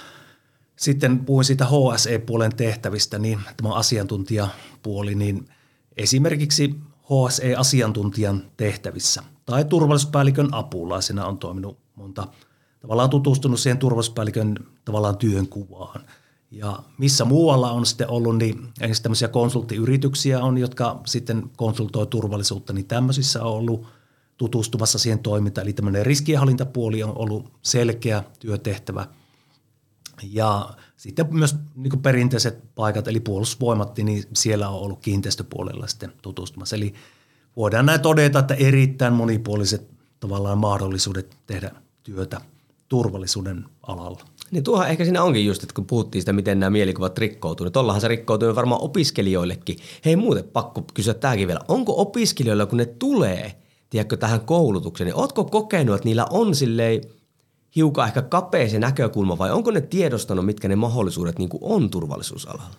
sitten 0.77 1.25
puhuin 1.25 1.45
siitä 1.45 1.67
HSE-puolen 1.67 2.57
tehtävistä, 2.57 3.19
niin 3.19 3.41
tämä 3.57 3.75
asiantuntijapuoli, 3.75 5.15
niin 5.15 5.49
esimerkiksi 5.97 6.75
HSE-asiantuntijan 7.03 8.43
tehtävissä 8.57 9.23
tai 9.47 9.65
turvallisuuspäällikön 9.65 10.49
apulaisena 10.53 11.27
on 11.27 11.39
toiminut 11.39 11.79
monta, 11.97 12.27
tavallaan 12.81 13.11
tutustunut 13.11 13.61
siihen 13.61 13.79
turvallisuuspäällikön 13.79 14.55
tavallaan 14.85 15.17
työnkuvaan. 15.17 16.01
Ja 16.51 16.79
missä 16.99 17.25
muualla 17.25 17.71
on 17.71 17.87
sitten 17.87 18.11
ollut, 18.11 18.39
niin 18.39 18.69
esimerkiksi 18.81 19.03
tämmöisiä 19.03 19.29
konsulttiyrityksiä 19.29 20.41
on, 20.41 20.59
jotka 20.59 21.01
sitten 21.07 21.51
konsultoi 21.57 22.07
turvallisuutta, 22.07 22.73
niin 22.73 22.87
tämmöisissä 22.87 23.43
on 23.43 23.53
ollut 23.53 23.87
tutustumassa 24.37 24.99
siihen 24.99 25.19
toimintaan. 25.19 25.67
Eli 25.67 25.73
tämmöinen 25.73 26.07
riskienhallintapuoli 26.07 27.03
on 27.03 27.19
ollut 27.19 27.53
selkeä 27.63 28.25
työtehtävä. 28.39 29.07
Ja 30.23 30.71
sitten 30.97 31.27
myös 31.31 31.57
niin 31.75 32.03
perinteiset 32.03 32.75
paikat, 32.75 33.09
eli 33.09 33.21
puolustusvoimat, 33.21 33.99
niin 33.99 34.25
siellä 34.35 34.69
on 34.69 34.81
ollut 34.81 35.01
kiinteistöpuolella 35.01 35.87
sitten 35.87 36.13
tutustumassa. 36.23 36.77
Eli 36.77 36.95
voidaan 37.57 37.87
näin 37.87 38.01
todeta, 38.01 38.39
että 38.39 38.55
erittäin 38.55 39.13
monipuoliset 39.13 39.89
tavallaan 40.21 40.59
mahdollisuudet 40.59 41.37
tehdä 41.47 41.71
työtä 42.03 42.41
turvallisuuden 42.89 43.65
alalla. 43.83 44.21
Niin 44.51 44.65
tuohan 44.65 44.89
ehkä 44.89 45.05
siinä 45.05 45.23
onkin 45.23 45.47
just, 45.47 45.63
että 45.63 45.75
kun 45.75 45.87
puhuttiin 45.87 46.23
sitä, 46.23 46.33
miten 46.33 46.61
nämä 46.61 46.71
mielikuvat 46.71 47.19
rikkoutuu, 47.19 47.65
niin 47.65 47.73
tollahan 47.73 48.01
se 48.01 48.09
rikkoutuu 48.09 48.55
varmaan 48.55 48.81
opiskelijoillekin. 48.81 49.79
Hei 50.05 50.17
muuten 50.17 50.45
pakko 50.45 50.85
kysyä 50.95 51.15
tämäkin 51.15 51.49
vielä. 51.49 51.61
Onko 51.69 52.01
opiskelijoilla, 52.01 52.67
kun 52.67 52.79
ne 52.79 52.87
tulee, 52.87 53.64
tiedätkö, 53.95 54.17
tähän 54.17 54.41
koulutukseen, 54.41 55.07
niin 55.07 55.17
ootko 55.17 55.45
kokenut, 55.45 55.95
että 55.95 56.09
niillä 56.09 56.27
on 56.31 56.55
silleen 56.55 57.01
hiukan 57.77 58.07
ehkä 58.07 58.23
kapea 58.23 58.69
se 58.69 58.79
näkökulma 58.79 59.39
vai 59.39 59.51
onko 59.51 59.71
ne 59.71 59.81
tiedostanut, 59.81 60.47
mitkä 60.47 60.69
ne 60.69 60.77
mahdollisuudet 60.77 61.39
niin 61.39 61.51
on 61.61 61.91
turvallisuusalalla? 61.91 62.71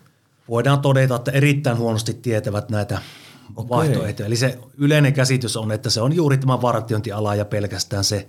Voidaan 0.50 0.80
todeta, 0.80 1.16
että 1.16 1.32
erittäin 1.32 1.78
huonosti 1.78 2.14
tietävät 2.14 2.70
näitä 2.70 3.02
okay. 3.56 3.70
vaihtoehtoja. 3.70 4.28
Eli 4.28 4.36
se 4.36 4.60
yleinen 4.78 5.14
käsitys 5.14 5.58
on, 5.58 5.72
että 5.72 5.90
se 5.90 6.02
on 6.02 6.16
juuri 6.16 6.38
tämä 6.38 6.62
vartiointiala 6.62 7.36
ja 7.36 7.46
pelkästään 7.46 8.04
se, 8.04 8.28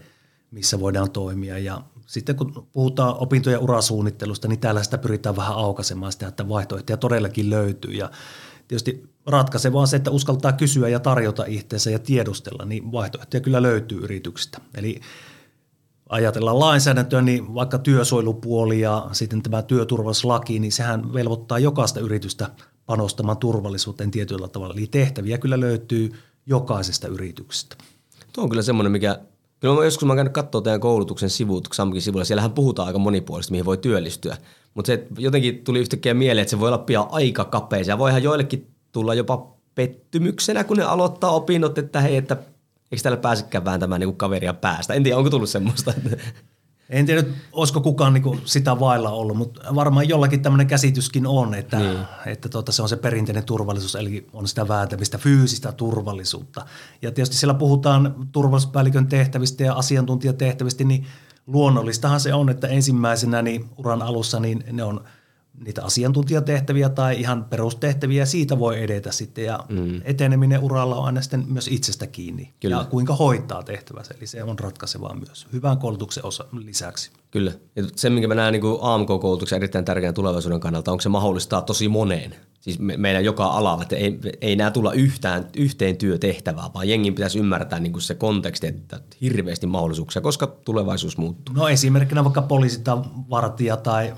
missä 0.51 0.81
voidaan 0.81 1.11
toimia. 1.11 1.59
Ja 1.59 1.81
sitten 2.07 2.37
kun 2.37 2.67
puhutaan 2.73 3.17
opinto- 3.19 3.51
ja 3.51 3.59
urasuunnittelusta, 3.59 4.49
niin 4.49 4.61
täällä 4.61 4.83
sitä 4.83 4.99
pyritään 4.99 5.37
vähän 5.37 5.57
aukaisemaan 5.57 6.13
sitä, 6.13 6.29
että 6.29 6.49
vaihtoehtoja 6.49 6.97
todellakin 6.97 7.51
löytyy. 7.51 7.93
Ja 7.93 8.11
tietysti 8.69 9.16
ratkaisevaa 9.27 9.81
on 9.81 9.89
se, 9.89 9.97
että 9.97 10.11
uskaltaa 10.11 10.53
kysyä 10.53 10.89
ja 10.89 11.01
tarjota 11.01 11.45
itseensä 11.47 11.91
ja 11.91 11.99
tiedustella, 11.99 12.65
niin 12.65 12.93
vaihtoehtoja 12.93 13.41
kyllä 13.41 13.63
löytyy 13.63 13.99
yrityksistä. 14.05 14.59
Eli 14.75 15.01
ajatellaan 16.09 16.61
lainsäädäntöä, 16.61 17.23
niin 17.23 17.55
vaikka 17.55 17.79
työsuojelupuoli 17.79 18.81
ja 18.81 19.09
sitten 19.13 19.43
tämä 19.43 19.63
työturvallisuuslaki, 19.63 20.59
niin 20.59 20.73
sehän 20.73 21.13
velvoittaa 21.13 21.59
jokaista 21.59 22.01
yritystä 22.01 22.51
panostamaan 22.87 23.39
turvallisuuteen 23.39 24.11
tietyllä 24.11 24.49
tavalla. 24.49 24.75
Eli 24.75 24.87
tehtäviä 24.87 25.39
kyllä 25.39 25.61
löytyy 25.61 26.13
jokaisesta 26.47 27.09
yrityksestä. 27.09 27.77
Tuo 28.33 28.45
on 28.45 28.51
kyllä 28.51 28.63
semmoinen, 28.63 28.93
mikä 28.93 29.21
Kyllä 29.61 29.75
mä 29.75 29.85
joskus 29.85 30.07
mä 30.07 30.11
oon 30.11 30.17
käynyt 30.17 30.33
katsoa 30.33 30.61
teidän 30.61 30.81
koulutuksen 30.81 31.31
sivut 31.31 31.69
SAMKin 31.73 32.03
sivuilla. 32.03 32.25
Siellähän 32.25 32.53
puhutaan 32.53 32.87
aika 32.87 32.99
monipuolisesti, 32.99 33.53
mihin 33.53 33.65
voi 33.65 33.79
työllistyä. 33.79 34.37
Mutta 34.75 34.87
se 34.87 35.07
jotenkin 35.19 35.65
tuli 35.65 35.79
yhtäkkiä 35.79 36.15
mieleen, 36.15 36.43
että 36.43 36.51
se 36.51 36.61
voi 36.61 36.69
olla 36.69 36.79
pian 36.79 37.07
aika 37.11 37.45
kapea. 37.45 37.83
Ja 37.87 37.99
voihan 37.99 38.23
joillekin 38.23 38.76
tulla 38.93 39.15
jopa 39.15 39.57
pettymyksenä, 39.75 40.65
kun 40.65 40.77
ne 40.77 40.83
aloittaa 40.83 41.31
opinnot, 41.31 41.79
että 41.79 42.01
hei, 42.01 42.17
että 42.17 42.37
eikö 42.93 43.03
täällä 43.03 43.21
pääsekään 43.21 43.65
vääntämään 43.65 44.01
niin 44.01 44.17
kaveria 44.17 44.55
päästä. 44.55 44.95
En 44.95 45.03
tiedä, 45.03 45.17
onko 45.17 45.31
tullut 45.31 45.51
semmoista. 45.51 45.95
En 46.91 47.07
tiedä, 47.07 47.25
olisiko 47.53 47.81
kukaan 47.81 48.15
niin 48.15 48.41
sitä 48.45 48.81
vailla 48.81 49.11
ollut, 49.11 49.37
mutta 49.37 49.75
varmaan 49.75 50.09
jollakin 50.09 50.43
tämmöinen 50.43 50.67
käsityskin 50.67 51.27
on, 51.27 51.55
että, 51.55 51.79
niin. 51.79 51.99
että 52.27 52.49
tuota, 52.49 52.73
se 52.73 52.83
on 52.83 52.89
se 52.89 52.97
perinteinen 52.97 53.45
turvallisuus, 53.45 53.95
eli 53.95 54.27
on 54.33 54.49
sitä 54.49 54.69
vääntämistä, 54.69 55.19
fyysistä 55.19 55.73
turvallisuutta. 55.73 56.67
Ja 57.03 57.11
tietysti 57.11 57.37
siellä 57.37 57.55
puhutaan 57.55 58.29
turvallisuuspäällikön 58.33 59.07
tehtävistä 59.07 59.65
ja 59.65 59.75
asiantuntijatehtävistä, 59.75 60.85
niin 60.85 61.07
luonnollistahan 61.47 62.21
se 62.21 62.35
on, 62.35 62.49
että 62.49 62.69
ensimmäisenä 62.69 63.43
niin 63.43 63.71
uran 63.77 64.03
alussa 64.03 64.41
niin 64.41 64.65
ne 64.73 64.83
on– 64.83 65.05
niitä 65.65 65.85
asiantuntijatehtäviä 65.85 66.89
tai 66.89 67.21
ihan 67.21 67.45
perustehtäviä, 67.45 68.27
siitä 68.27 68.59
voi 68.59 68.83
edetä 68.83 69.13
sitten 69.13 69.45
ja 69.45 69.59
mm. 69.69 70.01
eteneminen 70.05 70.61
uralla 70.61 70.97
on 70.97 71.05
aina 71.05 71.23
sitten 71.23 71.45
myös 71.49 71.69
itsestä 71.69 72.07
kiinni 72.07 72.55
Kyllä. 72.61 72.77
ja 72.77 72.85
kuinka 72.85 73.15
hoitaa 73.15 73.63
tehtävänsä, 73.63 74.15
eli 74.19 74.27
se 74.27 74.43
on 74.43 74.59
ratkaisevaa 74.59 75.15
myös 75.15 75.47
hyvän 75.53 75.79
koulutuksen 75.79 76.25
osa 76.25 76.45
lisäksi. 76.53 77.11
Kyllä, 77.31 77.53
ja 77.77 77.85
se 77.97 78.11
minkä 78.11 78.29
mä 78.29 78.35
näen 78.35 78.53
niin 78.53 78.63
AMK-koulutuksen 78.81 79.57
erittäin 79.57 79.85
tärkeän 79.85 80.15
tulevaisuuden 80.15 80.61
kannalta, 80.61 80.91
onko 80.91 81.03
se 81.03 81.09
mahdollistaa 81.09 81.63
tosi 81.63 81.89
moneen, 81.89 82.35
siis 82.61 82.79
me, 82.79 82.97
meidän 82.97 83.25
joka 83.25 83.47
alalla, 83.47 83.83
että 83.83 83.97
ei, 83.97 84.19
ei 84.41 84.57
nämä 84.57 84.71
tulla 84.71 84.93
yhtään, 84.93 85.49
yhteen 85.57 85.97
työtehtävään, 85.97 86.75
vaan 86.75 86.89
jengin 86.89 87.15
pitäisi 87.15 87.39
ymmärtää 87.39 87.81
niin 87.81 88.01
se 88.01 88.15
konteksti, 88.15 88.67
että 88.67 89.01
hirveästi 89.21 89.67
mahdollisuuksia, 89.67 90.23
koska 90.23 90.47
tulevaisuus 90.47 91.19
muuttuu. 91.19 91.55
No 91.55 91.69
esimerkkinä 91.69 92.25
vaikka 92.25 92.43
poliisi 92.43 92.81
tai 92.81 92.97
vartija 93.31 93.77
tai– 93.77 94.13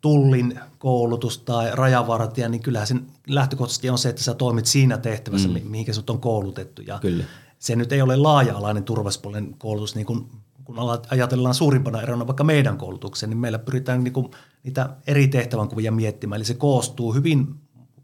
tullin 0.00 0.60
koulutus 0.78 1.38
tai 1.38 1.70
rajavartija, 1.72 2.48
niin 2.48 2.62
kyllähän 2.62 2.86
sen 2.86 3.06
lähtökohtaisesti 3.26 3.90
on 3.90 3.98
se, 3.98 4.08
että 4.08 4.22
sä 4.22 4.34
toimit 4.34 4.66
siinä 4.66 4.98
tehtävässä, 4.98 5.48
mm. 5.48 5.60
mihinkä 5.64 5.92
sut 5.92 6.10
on 6.10 6.20
koulutettu. 6.20 6.82
Ja 6.82 6.98
Kyllä. 6.98 7.24
se 7.58 7.76
nyt 7.76 7.92
ei 7.92 8.02
ole 8.02 8.16
laaja-alainen 8.16 8.84
turvallisuuspuolen 8.84 9.54
koulutus, 9.58 9.94
niin 9.94 10.06
kun, 10.06 10.30
kun 10.64 10.76
ajatellaan 11.10 11.54
suurimpana 11.54 12.02
erona 12.02 12.26
vaikka 12.26 12.44
meidän 12.44 12.78
koulutuksen, 12.78 13.30
niin 13.30 13.38
meillä 13.38 13.58
pyritään 13.58 14.04
niin 14.04 14.12
kuin 14.12 14.30
niitä 14.62 14.90
eri 15.06 15.28
tehtävänkuvia 15.28 15.92
miettimään. 15.92 16.36
Eli 16.36 16.44
se 16.44 16.54
koostuu 16.54 17.14
hyvin 17.14 17.54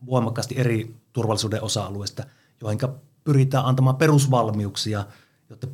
voimakkaasti 0.07 0.55
eri 0.59 0.97
turvallisuuden 1.13 1.63
osa-alueista, 1.63 2.25
joihin 2.61 2.79
pyritään 3.25 3.65
antamaan 3.65 3.97
perusvalmiuksia, 3.97 5.05
jotta 5.51 5.67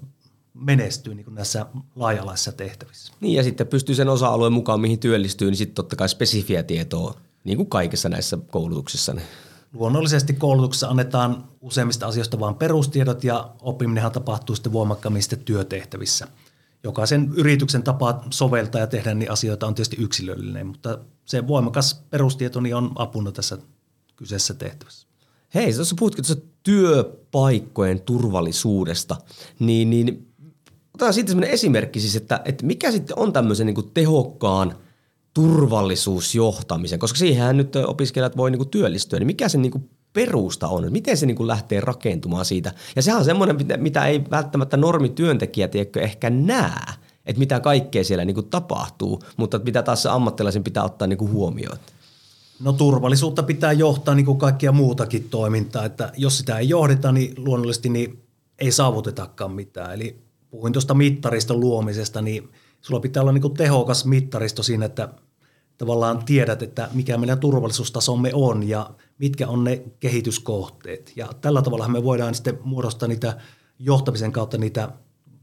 menestyy 0.54 1.14
niin 1.14 1.34
näissä 1.34 1.66
laajalaisissa 1.96 2.52
tehtävissä. 2.52 3.12
Niin 3.20 3.34
ja 3.34 3.42
sitten 3.42 3.66
pystyy 3.66 3.94
sen 3.94 4.08
osa-alueen 4.08 4.52
mukaan, 4.52 4.80
mihin 4.80 4.98
työllistyy, 4.98 5.50
niin 5.50 5.56
sitten 5.56 5.74
totta 5.74 5.96
kai 5.96 6.08
spesifiä 6.08 6.62
tietoa, 6.62 7.20
niin 7.44 7.56
kuin 7.56 7.68
kaikissa 7.68 8.08
näissä 8.08 8.38
koulutuksissa. 8.50 9.14
Luonnollisesti 9.72 10.32
koulutuksessa 10.32 10.88
annetaan 10.88 11.44
useimmista 11.60 12.06
asioista 12.06 12.40
vain 12.40 12.54
perustiedot 12.54 13.24
ja 13.24 13.50
oppiminenhan 13.62 14.12
tapahtuu 14.12 14.56
sitten 14.56 14.72
voimakkaammin 14.72 15.22
sitten 15.22 15.38
työtehtävissä. 15.44 16.28
Jokaisen 16.84 17.32
yrityksen 17.36 17.82
tapa 17.82 18.24
soveltaa 18.30 18.80
ja 18.80 18.86
tehdä 18.86 19.14
niin 19.14 19.30
asioita 19.30 19.66
on 19.66 19.74
tietysti 19.74 19.96
yksilöllinen, 20.00 20.66
mutta 20.66 20.98
se 21.24 21.46
voimakas 21.46 22.02
perustieto 22.10 22.60
niin 22.60 22.76
on 22.76 22.92
apuna 22.94 23.32
tässä 23.32 23.58
kyseessä 24.16 24.54
tehtävässä. 24.54 25.06
Hei, 25.54 25.74
tuossa 25.74 25.94
puhutkin 25.98 26.24
tuossa 26.26 26.44
työpaikkojen 26.62 28.00
turvallisuudesta, 28.00 29.16
niin, 29.58 29.90
niin 29.90 30.31
otetaan 30.94 31.14
siitä 31.14 31.28
sellainen 31.28 31.54
esimerkki 31.54 32.00
siis, 32.00 32.16
että, 32.16 32.40
että 32.44 32.66
mikä 32.66 32.90
sitten 32.90 33.18
on 33.18 33.32
tämmöisen 33.32 33.66
niin 33.66 33.90
tehokkaan 33.94 34.76
turvallisuusjohtamisen, 35.34 36.98
koska 36.98 37.18
siihen 37.18 37.56
nyt 37.56 37.76
opiskelijat 37.76 38.36
voi 38.36 38.50
niin 38.50 38.68
työllistyä, 38.68 39.18
niin 39.18 39.26
mikä 39.26 39.48
se 39.48 39.58
niin 39.58 39.90
perusta 40.12 40.68
on, 40.68 40.92
miten 40.92 41.16
se 41.16 41.26
niin 41.26 41.46
lähtee 41.46 41.80
rakentumaan 41.80 42.44
siitä. 42.44 42.72
Ja 42.96 43.02
sehän 43.02 43.18
on 43.18 43.24
semmoinen, 43.24 43.56
mitä 43.76 44.06
ei 44.06 44.24
välttämättä 44.30 44.76
normityöntekijä 44.76 45.68
tiedätkö, 45.68 46.00
ehkä 46.00 46.30
näe, 46.30 46.94
että 47.26 47.38
mitä 47.38 47.60
kaikkea 47.60 48.04
siellä 48.04 48.24
niin 48.24 48.48
tapahtuu, 48.50 49.22
mutta 49.36 49.58
mitä 49.58 49.82
taas 49.82 50.02
se 50.02 50.08
ammattilaisen 50.08 50.64
pitää 50.64 50.84
ottaa 50.84 51.08
niin 51.08 51.30
huomioon. 51.32 51.78
No 52.60 52.72
turvallisuutta 52.72 53.42
pitää 53.42 53.72
johtaa 53.72 54.14
niin 54.14 54.26
kuin 54.26 54.38
kaikkia 54.38 54.72
muutakin 54.72 55.28
toimintaa, 55.28 55.84
että 55.84 56.12
jos 56.16 56.38
sitä 56.38 56.58
ei 56.58 56.68
johdeta, 56.68 57.12
niin 57.12 57.34
luonnollisesti 57.36 57.88
niin 57.88 58.22
ei 58.58 58.72
saavutetakaan 58.72 59.52
mitään. 59.52 59.94
Eli 59.94 60.22
puhuin 60.52 60.72
tuosta 60.72 60.94
mittariston 60.94 61.60
luomisesta, 61.60 62.22
niin 62.22 62.48
sulla 62.80 63.00
pitää 63.00 63.22
olla 63.22 63.32
niin 63.32 63.54
tehokas 63.54 64.04
mittaristo 64.04 64.62
siinä, 64.62 64.86
että 64.86 65.08
tavallaan 65.78 66.24
tiedät, 66.24 66.62
että 66.62 66.88
mikä 66.92 67.18
meidän 67.18 67.38
turvallisuustasomme 67.38 68.30
on 68.34 68.68
ja 68.68 68.90
mitkä 69.18 69.48
on 69.48 69.64
ne 69.64 69.82
kehityskohteet. 70.00 71.12
Ja 71.16 71.28
tällä 71.40 71.62
tavalla 71.62 71.88
me 71.88 72.04
voidaan 72.04 72.34
sitten 72.34 72.58
muodostaa 72.64 73.08
niitä 73.08 73.36
johtamisen 73.78 74.32
kautta 74.32 74.58
niitä 74.58 74.88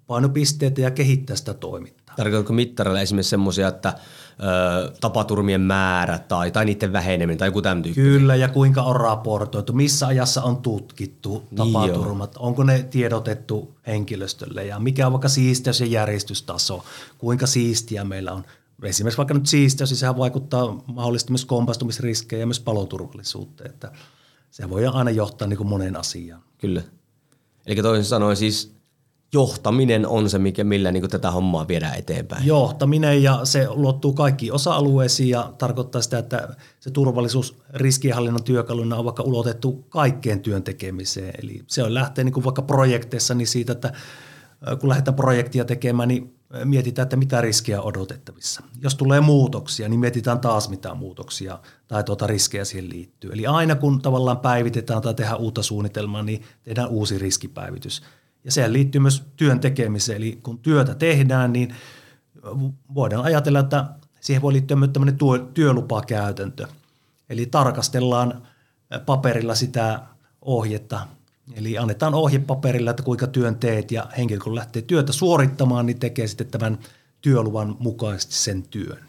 painopisteitä 0.08 0.82
ja 0.82 0.92
kehittää 0.92 1.36
sitä 1.36 1.54
toimintaa. 1.54 2.16
Tarkoitatko 2.16 2.54
mittareilla 2.54 3.02
esimerkiksi 3.02 3.30
semmoisia, 3.30 3.68
että 3.68 3.94
ö, 4.40 4.92
tapaturmien 5.02 5.62
määrä 5.62 6.20
tai, 6.20 6.52
tai 6.52 6.66
niiden 6.66 6.94
väheneminen 6.94 7.38
tai 7.38 7.48
joku 7.48 7.62
tämän 7.62 7.84
tyyppinen? 7.84 8.12
Kyllä, 8.12 8.36
ja 8.36 8.48
kuinka 8.50 8.84
on 8.84 8.96
raportoitu, 8.96 9.74
missä 9.74 10.08
ajassa 10.08 10.44
on 10.44 10.58
tutkittu 10.58 11.44
niin 11.52 11.74
tapaturmat, 11.74 12.32
niin 12.32 12.42
onko 12.42 12.64
ne 12.64 12.84
tiedotettu 12.84 13.76
henkilöstölle 13.88 14.66
ja 14.66 14.80
mikä 14.80 15.06
on 15.06 15.14
vaikka 15.14 15.30
siisteys- 15.30 15.82
ja 15.82 15.86
järjestystaso, 15.86 16.84
kuinka 17.18 17.48
siistiä 17.48 18.04
meillä 18.04 18.34
on. 18.34 18.44
Esimerkiksi 18.84 19.18
vaikka 19.18 19.34
nyt 19.34 19.48
siisteys, 19.48 19.90
niin 19.90 19.98
sehän 19.98 20.18
vaikuttaa 20.18 20.84
mahdollisesti 20.88 21.32
myös 21.32 21.46
kompastumisriskejä 21.46 22.40
ja 22.40 22.48
myös 22.48 22.60
paloturvallisuuteen, 22.60 23.70
että 23.70 23.92
se 24.52 24.70
voi 24.70 24.86
aina 24.86 25.12
johtaa 25.12 25.48
niin 25.48 25.58
kuin 25.58 25.70
moneen 25.70 25.96
asiaan. 25.96 26.42
Kyllä. 26.58 26.82
Eli 27.66 27.82
toisin 27.82 28.06
sanoen 28.06 28.38
siis 28.38 28.79
johtaminen 29.34 30.08
on 30.08 30.30
se, 30.30 30.40
mikä, 30.40 30.64
millä 30.64 30.92
niin 30.92 31.10
tätä 31.10 31.32
hommaa 31.32 31.68
viedään 31.68 31.98
eteenpäin. 31.98 32.46
Johtaminen 32.46 33.24
ja 33.24 33.40
se 33.44 33.68
luottuu 33.70 34.14
kaikkiin 34.14 34.54
osa-alueisiin 34.54 35.30
ja 35.30 35.54
tarkoittaa 35.58 36.02
sitä, 36.02 36.18
että 36.18 36.56
se 36.80 36.92
turvallisuus 36.92 37.62
riskienhallinnan 37.74 38.44
työkaluna 38.44 38.96
on 38.96 39.06
vaikka 39.06 39.24
ulotettu 39.24 39.86
kaikkeen 39.90 40.40
työn 40.40 40.64
tekemiseen. 40.64 41.34
Eli 41.44 41.64
se 41.68 41.84
on 41.84 41.94
lähtee 41.94 42.24
niin 42.24 42.44
vaikka 42.44 42.62
projekteissa 42.62 43.34
niin 43.34 43.48
siitä, 43.48 43.72
että 43.72 43.94
kun 44.80 44.90
lähdetään 44.90 45.16
projektia 45.16 45.66
tekemään, 45.66 46.08
niin 46.08 46.36
mietitään, 46.64 47.04
että 47.04 47.16
mitä 47.16 47.42
riskejä 47.42 47.82
on 47.82 47.88
odotettavissa. 47.88 48.64
Jos 48.82 48.96
tulee 48.96 49.22
muutoksia, 49.22 49.90
niin 49.90 50.00
mietitään 50.00 50.40
taas 50.40 50.70
mitä 50.70 50.94
muutoksia 50.94 51.60
tai 51.88 52.04
tuota 52.04 52.28
riskejä 52.28 52.66
siihen 52.66 52.90
liittyy. 52.90 53.32
Eli 53.34 53.48
aina 53.48 53.76
kun 53.76 54.02
tavallaan 54.02 54.40
päivitetään 54.40 55.02
tai 55.02 55.14
tehdään 55.14 55.40
uutta 55.40 55.64
suunnitelmaa, 55.64 56.24
niin 56.24 56.44
tehdään 56.64 56.90
uusi 56.90 57.18
riskipäivitys– 57.18 58.02
ja 58.44 58.52
sehän 58.52 58.74
liittyy 58.74 59.02
myös 59.02 59.24
työn 59.36 59.60
tekemiseen. 59.60 60.18
Eli 60.18 60.40
kun 60.44 60.60
työtä 60.60 60.96
tehdään, 60.96 61.54
niin 61.54 61.76
voidaan 62.96 63.26
ajatella, 63.26 63.60
että 63.60 63.86
siihen 64.22 64.42
voi 64.42 64.54
liittyä 64.54 64.78
myös 64.78 64.92
tämmöinen 64.94 65.18
työlupakäytäntö. 65.54 66.68
Eli 67.30 67.46
tarkastellaan 67.46 68.48
paperilla 69.06 69.56
sitä 69.56 70.00
ohjetta. 70.42 71.08
Eli 71.54 71.78
annetaan 71.78 72.14
ohje 72.14 72.40
paperilla, 72.40 72.92
että 72.92 73.04
kuinka 73.04 73.28
työn 73.28 73.56
teet 73.56 73.92
ja 73.92 74.08
henkilö 74.18 74.40
kun 74.44 74.56
lähtee 74.56 74.82
työtä 74.82 75.12
suorittamaan, 75.12 75.86
niin 75.86 76.00
tekee 76.00 76.28
sitten 76.28 76.48
tämän 76.48 76.80
työluvan 77.22 77.76
mukaisesti 77.80 78.36
sen 78.36 78.64
työn. 78.64 79.00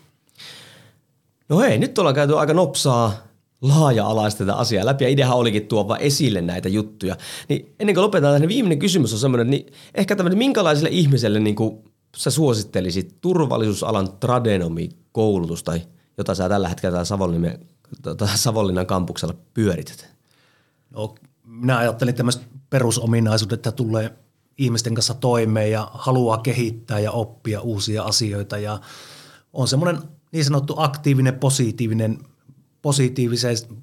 No 1.49 1.59
hei, 1.59 1.79
nyt 1.79 1.99
ollaan 1.99 2.15
käyty 2.15 2.39
aika 2.39 2.55
nopsaa 2.55 3.30
laaja-alaista 3.63 4.39
tätä 4.39 4.57
asiaa 4.57 4.87
läpi 4.87 5.05
ja 5.05 5.11
ideahan 5.11 5.39
olikin 5.39 5.67
tuoda 5.67 5.89
vain 5.89 6.47
näitä 6.47 6.69
juttuja. 6.69 7.17
Niin 7.49 7.75
ennen 7.81 7.95
kuin 7.95 8.03
lopetetaan, 8.03 8.41
niin 8.41 8.49
viimeinen 8.49 8.79
kysymys 8.79 9.13
on 9.13 9.19
semmoinen, 9.19 9.51
niin 9.51 9.67
ehkä 9.95 10.17
tämmöinen, 10.17 10.39
minkälaiselle 10.39 10.89
ihmiselle 10.93 11.41
niin 11.41 11.57
kuin 11.57 11.79
sä 12.17 12.31
suosittelisit 12.31 13.21
turvallisuusalan 13.21 14.13
tradenomikoulutusta, 14.13 15.73
jota 16.19 16.35
sä 16.35 16.49
tällä 16.49 16.69
hetkellä 16.69 16.93
täällä 16.93 17.05
Savonlinnan, 17.05 17.59
tota, 18.03 18.29
Savonlinnan 18.35 18.87
kampuksella 18.87 19.35
pyörität? 19.55 20.11
No, 20.91 21.15
minä 21.45 21.79
ajattelin 21.79 22.15
tämmöistä 22.15 22.45
perusominaisuudet, 22.71 23.59
että 23.59 23.73
tulee 23.73 24.11
ihmisten 24.59 24.95
kanssa 24.95 25.15
toimeen 25.15 25.71
ja 25.71 25.91
haluaa 25.93 26.39
kehittää 26.39 26.99
ja 26.99 27.13
oppia 27.13 27.61
uusia 27.61 28.03
asioita 28.03 28.59
ja 28.59 28.81
on 29.53 29.69
semmoinen 29.69 30.03
niin 30.33 30.45
sanottu 30.45 30.75
aktiivinen, 30.77 31.35
positiivinen 31.35 32.19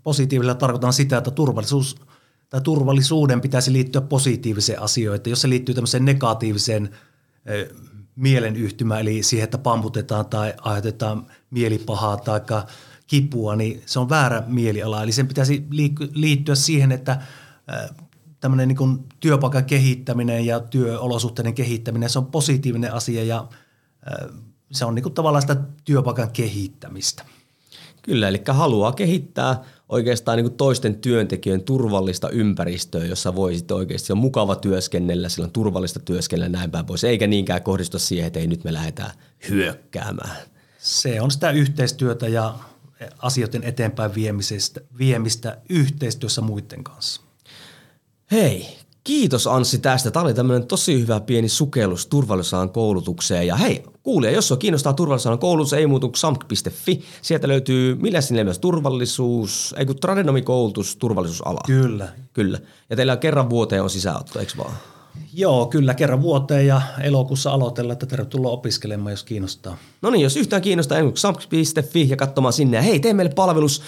positiivisella 0.03 0.55
tarkoitan 0.55 0.93
sitä, 0.93 1.17
että 1.17 1.31
turvallisuus 1.31 1.95
tai 2.49 2.61
turvallisuuden 2.61 3.41
pitäisi 3.41 3.73
liittyä 3.73 4.01
positiiviseen 4.01 4.81
asioihin. 4.81 5.21
Jos 5.27 5.41
se 5.41 5.49
liittyy 5.49 5.75
tämmöiseen 5.75 6.05
negatiiviseen 6.05 6.89
mielenyhtymä, 8.15 8.99
eli 8.99 9.23
siihen, 9.23 9.43
että 9.43 9.57
pamputetaan 9.57 10.25
tai 10.25 10.53
aiheutetaan 10.61 11.27
mielipahaa 11.49 12.17
tai 12.17 12.41
kipua, 13.07 13.55
niin 13.55 13.81
se 13.85 13.99
on 13.99 14.09
väärä 14.09 14.43
mieliala. 14.47 15.03
Eli 15.03 15.11
sen 15.11 15.27
pitäisi 15.27 15.67
liittyä 16.13 16.55
siihen, 16.55 16.91
että 16.91 17.21
tämmöinen 18.39 18.67
niin 18.67 19.05
työpaikan 19.19 19.65
kehittäminen 19.65 20.45
ja 20.45 20.59
työolosuhteiden 20.59 21.53
kehittäminen, 21.53 22.09
se 22.09 22.19
on 22.19 22.25
positiivinen 22.25 22.93
asia 22.93 23.23
ja 23.23 23.47
se 24.71 24.85
on 24.85 24.95
niin 24.95 25.03
kuin 25.03 25.13
tavallaan 25.13 25.41
sitä 25.41 25.55
työpaikan 25.83 26.31
kehittämistä. 26.31 27.23
Kyllä, 28.07 28.27
eli 28.27 28.41
haluaa 28.47 28.91
kehittää 28.91 29.63
oikeastaan 29.89 30.37
niin 30.37 30.45
kuin 30.45 30.57
toisten 30.57 30.95
työntekijöiden 30.95 31.65
turvallista 31.65 32.29
ympäristöä, 32.29 33.05
jossa 33.05 33.35
voi 33.35 33.55
sitten 33.55 33.77
oikeasti 33.77 34.13
on 34.13 34.17
mukava 34.17 34.55
työskennellä, 34.55 35.29
sillä 35.29 35.45
on 35.45 35.51
turvallista 35.51 35.99
työskennellä 35.99 36.57
näin 36.57 36.71
päin 36.71 36.85
pois, 36.85 37.03
eikä 37.03 37.27
niinkään 37.27 37.61
kohdistu 37.61 37.99
siihen, 37.99 38.27
että 38.27 38.39
ei 38.39 38.47
nyt 38.47 38.63
me 38.63 38.73
lähdetään 38.73 39.11
hyökkäämään. 39.49 40.37
Se 40.77 41.21
on 41.21 41.31
sitä 41.31 41.51
yhteistyötä 41.51 42.27
ja 42.27 42.55
asioiden 43.19 43.63
eteenpäin 43.63 44.15
viemisestä, 44.15 44.81
viemistä 44.99 45.57
yhteistyössä 45.69 46.41
muiden 46.41 46.83
kanssa. 46.83 47.21
Hei, 48.31 48.77
kiitos 49.07 49.47
Anssi 49.47 49.77
tästä. 49.77 50.11
Tämä 50.11 50.23
oli 50.23 50.33
tämmöinen 50.33 50.67
tosi 50.67 51.01
hyvä 51.01 51.19
pieni 51.19 51.49
sukellus 51.49 52.07
turvallisuusalan 52.07 52.69
koulutukseen. 52.69 53.47
Ja 53.47 53.55
hei, 53.55 53.83
kuulija, 54.03 54.31
jos 54.31 54.51
on 54.51 54.57
kiinnostaa 54.57 54.93
turvallisuusalan 54.93 55.39
koulutus, 55.39 55.73
ei 55.73 55.87
muutu 55.87 56.11
samk.fi. 56.15 57.03
Sieltä 57.21 57.47
löytyy, 57.47 57.95
millä 57.95 58.21
sinne 58.21 58.43
myös 58.43 58.59
turvallisuus, 58.59 59.75
ei 59.77 59.85
kun 59.85 59.95
tradenomikoulutus, 59.95 60.95
turvallisuusala. 60.95 61.59
Kyllä. 61.67 62.07
Kyllä. 62.33 62.59
Ja 62.89 62.95
teillä 62.95 63.17
kerran 63.17 63.49
vuoteen 63.49 63.83
on 63.83 63.89
sisäänotto, 63.89 64.39
eikö 64.39 64.53
vaan? 64.57 64.73
Joo, 65.33 65.65
kyllä 65.65 65.93
kerran 65.93 66.21
vuoteen 66.21 66.67
ja 66.67 66.81
elokuussa 67.01 67.51
aloitella, 67.51 67.93
että 67.93 68.05
tervetuloa 68.05 68.51
opiskelemaan, 68.51 69.11
jos 69.11 69.23
kiinnostaa. 69.23 69.77
No 70.01 70.09
niin, 70.09 70.21
jos 70.21 70.37
yhtään 70.37 70.61
kiinnostaa, 70.61 70.97
samp.fi 71.15 72.09
ja 72.09 72.17
katsomaan 72.17 72.53
sinne. 72.53 72.77
Ja 72.77 72.83
hei, 72.83 72.99
tee 72.99 73.13
meille 73.13 73.33
palvelus, 73.33 73.81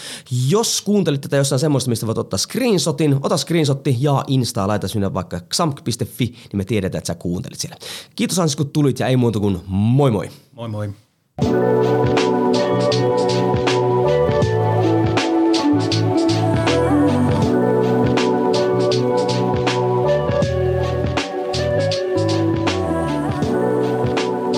jos 0.50 0.82
kuuntelit 0.82 1.22
tätä 1.22 1.38
jossain 1.38 1.60
semmoista, 1.60 1.90
mistä 1.90 2.08
voit 2.08 2.18
ottaa 2.18 2.38
screenshotin, 2.38 3.18
ota 3.24 3.38
screenshotti 3.38 3.98
ja 4.00 4.24
Insta, 4.28 4.68
laita 4.68 4.88
sinne 4.88 5.14
vaikka 5.14 5.42
samp.fi, 5.54 6.26
niin 6.26 6.58
me 6.58 6.66
tiedetään, 6.66 7.00
että 7.00 7.08
sä 7.08 7.16
kuuntelit 7.16 7.60
siellä. 7.60 7.78
Kiitos 8.16 8.40
Ansi, 8.40 8.58
kun 8.58 8.70
tulit 8.70 9.00
ja 9.00 9.08
ei 9.08 9.18
muuta 9.18 9.40
kuin 9.40 9.60
moi 9.68 10.12
moi. 10.12 10.30
Moi 10.54 10.70
moi. 10.70 10.90